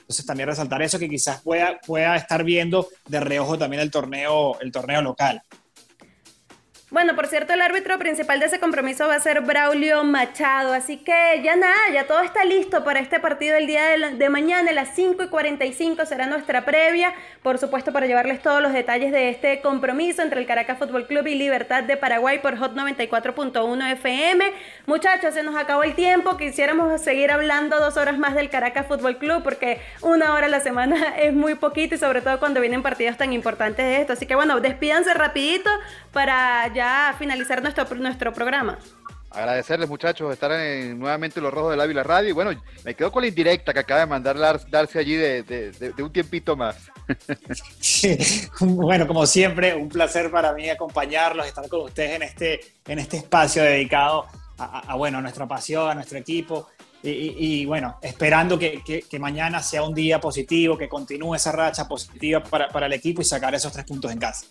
Entonces 0.00 0.24
también 0.24 0.48
resaltar 0.48 0.82
eso 0.82 0.98
que 0.98 1.08
quizás 1.08 1.42
pueda, 1.42 1.80
pueda 1.84 2.14
estar 2.16 2.44
viendo 2.44 2.88
de 3.08 3.20
reojo 3.20 3.58
también 3.58 3.82
el 3.82 3.90
torneo, 3.90 4.58
el 4.60 4.70
torneo 4.70 5.02
local. 5.02 5.42
Bueno, 6.88 7.16
por 7.16 7.26
cierto, 7.26 7.52
el 7.52 7.62
árbitro 7.62 7.98
principal 7.98 8.38
de 8.38 8.46
ese 8.46 8.60
compromiso 8.60 9.08
va 9.08 9.16
a 9.16 9.20
ser 9.20 9.40
Braulio 9.40 10.04
Machado, 10.04 10.72
así 10.72 10.98
que 10.98 11.40
ya 11.42 11.56
nada, 11.56 11.74
ya 11.92 12.06
todo 12.06 12.20
está 12.20 12.44
listo 12.44 12.84
para 12.84 13.00
este 13.00 13.18
partido 13.18 13.56
el 13.56 13.66
día 13.66 13.82
de, 13.88 14.28
mañana 14.28 14.70
a 14.70 14.72
las 14.72 14.90
5 14.94 15.24
y 15.24 15.26
45 15.26 16.06
será 16.06 16.28
nuestra 16.28 16.64
previa, 16.64 17.12
por 17.42 17.58
supuesto 17.58 17.92
para 17.92 18.06
llevarles 18.06 18.40
todos 18.40 18.62
los 18.62 18.72
detalles 18.72 19.10
de 19.10 19.30
este 19.30 19.60
compromiso 19.62 20.22
entre 20.22 20.38
el 20.38 20.46
Caracas 20.46 20.78
Fútbol 20.78 21.08
Club 21.08 21.26
y 21.26 21.34
Libertad 21.34 21.82
de 21.82 21.96
Paraguay 21.96 22.38
por 22.38 22.56
Hot 22.56 22.76
94.1 22.76 23.90
FM. 23.94 24.52
Muchachos, 24.86 25.34
se 25.34 25.42
nos 25.42 25.56
acabó 25.56 25.82
el 25.82 25.96
tiempo, 25.96 26.36
quisiéramos 26.36 27.00
seguir 27.00 27.32
hablando 27.32 27.80
dos 27.80 27.96
horas 27.96 28.16
más 28.16 28.36
del 28.36 28.48
Caracas 28.48 28.86
Fútbol 28.86 29.18
Club 29.18 29.42
porque 29.42 29.80
una 30.02 30.34
hora 30.34 30.46
a 30.46 30.50
la 30.50 30.60
semana 30.60 31.16
es 31.18 31.34
muy 31.34 31.56
poquito 31.56 31.96
y 31.96 31.98
sobre 31.98 32.20
todo 32.20 32.38
cuando 32.38 32.60
vienen 32.60 32.84
partidos 32.84 33.16
tan 33.16 33.32
importantes 33.32 33.84
de 33.84 34.02
esto, 34.02 34.12
así 34.12 34.24
que 34.24 34.36
bueno, 34.36 34.60
despídanse 34.60 35.14
rapidito 35.14 35.68
para 36.12 36.75
ya 36.76 37.16
finalizar 37.18 37.62
nuestro, 37.62 37.86
nuestro 37.96 38.32
programa. 38.32 38.78
Agradecerles 39.30 39.88
muchachos 39.88 40.28
de 40.28 40.34
estar 40.34 40.52
en, 40.52 40.98
nuevamente 40.98 41.40
Los 41.40 41.52
Rojos 41.52 41.72
del 41.72 41.80
Ávila 41.80 42.02
Radio 42.02 42.30
y 42.30 42.32
bueno, 42.32 42.52
me 42.84 42.94
quedo 42.94 43.10
con 43.10 43.22
la 43.22 43.28
indirecta 43.28 43.74
que 43.74 43.80
acaba 43.80 44.00
de 44.00 44.06
mandar 44.06 44.38
darse 44.70 44.98
allí 44.98 45.14
de, 45.14 45.92
un 45.98 46.12
tiempito 46.12 46.56
más. 46.56 46.76
bueno, 48.60 49.06
como 49.06 49.26
siempre, 49.26 49.74
un 49.74 49.88
placer 49.88 50.30
para 50.30 50.52
mí 50.52 50.70
acompañarlos, 50.70 51.46
estar 51.46 51.68
con 51.68 51.82
ustedes 51.82 52.16
en 52.16 52.22
este, 52.22 52.60
en 52.86 52.98
este 52.98 53.18
espacio 53.18 53.62
dedicado 53.62 54.26
a, 54.58 54.94
bueno, 54.94 55.18
a 55.18 55.20
nuestra 55.20 55.46
pasión, 55.46 55.90
a 55.90 55.94
nuestro 55.94 56.18
equipo. 56.18 56.68
Y, 57.02 57.64
bueno, 57.66 57.98
esperando 58.02 58.58
que, 58.58 58.82
que, 59.08 59.18
mañana 59.18 59.62
sea 59.62 59.82
un 59.82 59.94
día 59.94 60.18
positivo, 60.18 60.76
que 60.76 60.88
continúe 60.88 61.36
esa 61.36 61.52
racha 61.52 61.86
positiva 61.86 62.42
para, 62.42 62.68
para 62.68 62.86
el 62.86 62.92
equipo 62.94 63.22
y 63.22 63.24
sacar 63.24 63.54
esos 63.54 63.72
tres 63.72 63.84
puntos 63.84 64.10
en 64.10 64.18
casa. 64.18 64.46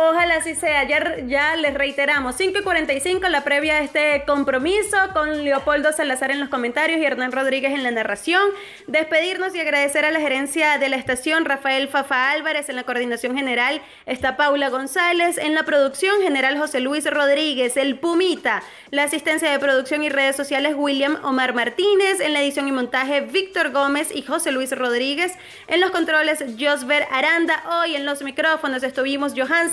Ojalá 0.00 0.36
así 0.36 0.54
sea. 0.54 0.84
Ya, 0.84 1.16
ya 1.26 1.56
les 1.56 1.74
reiteramos, 1.74 2.36
5 2.36 2.60
y 2.60 2.62
45 2.62 3.28
la 3.30 3.42
previa 3.42 3.74
de 3.74 3.84
este 3.84 4.22
compromiso 4.26 4.96
con 5.12 5.42
Leopoldo 5.42 5.92
Salazar 5.92 6.30
en 6.30 6.38
los 6.38 6.48
comentarios 6.50 7.00
y 7.00 7.04
Hernán 7.04 7.32
Rodríguez 7.32 7.72
en 7.72 7.82
la 7.82 7.90
narración. 7.90 8.40
Despedirnos 8.86 9.56
y 9.56 9.60
agradecer 9.60 10.04
a 10.04 10.12
la 10.12 10.20
gerencia 10.20 10.78
de 10.78 10.88
la 10.88 10.94
estación, 10.94 11.44
Rafael 11.44 11.88
Fafa 11.88 12.30
Álvarez, 12.30 12.68
en 12.68 12.76
la 12.76 12.84
coordinación 12.84 13.36
general 13.36 13.82
está 14.06 14.36
Paula 14.36 14.68
González, 14.68 15.36
en 15.36 15.56
la 15.56 15.64
producción 15.64 16.22
general 16.22 16.56
José 16.56 16.78
Luis 16.78 17.04
Rodríguez, 17.10 17.76
el 17.76 17.98
Pumita, 17.98 18.62
la 18.92 19.02
asistencia 19.02 19.50
de 19.50 19.58
producción 19.58 20.04
y 20.04 20.10
redes 20.10 20.36
sociales 20.36 20.74
William 20.76 21.18
Omar 21.24 21.54
Martínez, 21.54 22.20
en 22.20 22.34
la 22.34 22.40
edición 22.40 22.68
y 22.68 22.72
montaje 22.72 23.22
Víctor 23.22 23.72
Gómez 23.72 24.14
y 24.14 24.22
José 24.22 24.52
Luis 24.52 24.70
Rodríguez, 24.70 25.32
en 25.66 25.80
los 25.80 25.90
controles 25.90 26.44
Josber 26.56 27.04
Aranda, 27.10 27.64
hoy 27.80 27.96
en 27.96 28.06
los 28.06 28.22
micrófonos 28.22 28.84
estuvimos 28.84 29.32
Johan 29.36 29.70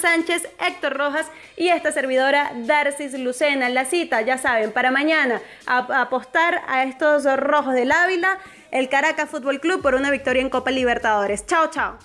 Héctor 0.59 0.97
Rojas 0.97 1.27
y 1.57 1.69
esta 1.69 1.91
servidora 1.91 2.51
Darcis 2.55 3.13
Lucena. 3.19 3.69
La 3.69 3.85
cita, 3.85 4.21
ya 4.21 4.37
saben, 4.37 4.71
para 4.71 4.91
mañana 4.91 5.41
apostar 5.65 6.61
a 6.67 6.83
estos 6.83 7.25
rojos 7.37 7.73
del 7.73 7.91
Ávila, 7.91 8.37
el 8.71 8.89
Caracas 8.89 9.29
Fútbol 9.29 9.59
Club 9.59 9.81
por 9.81 9.95
una 9.95 10.11
victoria 10.11 10.41
en 10.41 10.49
Copa 10.49 10.71
Libertadores. 10.71 11.45
Chao, 11.45 11.69
chao. 11.69 11.97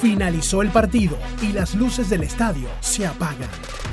Finalizó 0.00 0.62
el 0.62 0.68
partido 0.68 1.18
y 1.42 1.52
las 1.52 1.74
luces 1.74 2.10
del 2.10 2.22
estadio 2.22 2.68
se 2.80 3.06
apagan. 3.06 3.48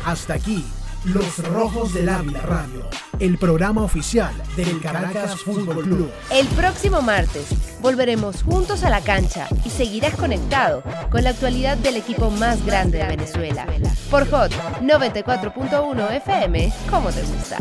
Hasta 0.06 0.34
aquí, 0.34 0.66
Los 1.04 1.40
Rojos 1.40 1.96
del 1.96 2.10
Ávila 2.10 2.42
Radio, 2.42 2.88
el 3.18 3.40
programa 3.40 3.82
oficial 3.82 4.32
del 4.56 4.80
Caracas 4.80 5.42
Fútbol 5.42 5.84
Club. 5.84 6.12
El 6.32 6.46
próximo 6.50 7.02
martes 7.02 7.48
volveremos 7.82 8.44
juntos 8.44 8.84
a 8.84 8.92
la 8.92 9.02
cancha 9.02 9.48
y 9.66 9.72
seguirás 9.72 10.16
conectado 10.16 10.84
con 11.10 11.24
la 11.24 11.32
actualidad 11.32 11.78
del 11.78 11.96
equipo 11.96 12.30
más 12.30 12.64
grande 12.64 13.00
de 13.00 13.08
Venezuela. 13.08 13.66
Por 14.12 14.30
Hot 14.30 14.52
94.1 14.82 16.12
FM, 16.18 16.72
¿cómo 16.92 17.10
te 17.10 17.24
gusta? 17.24 17.58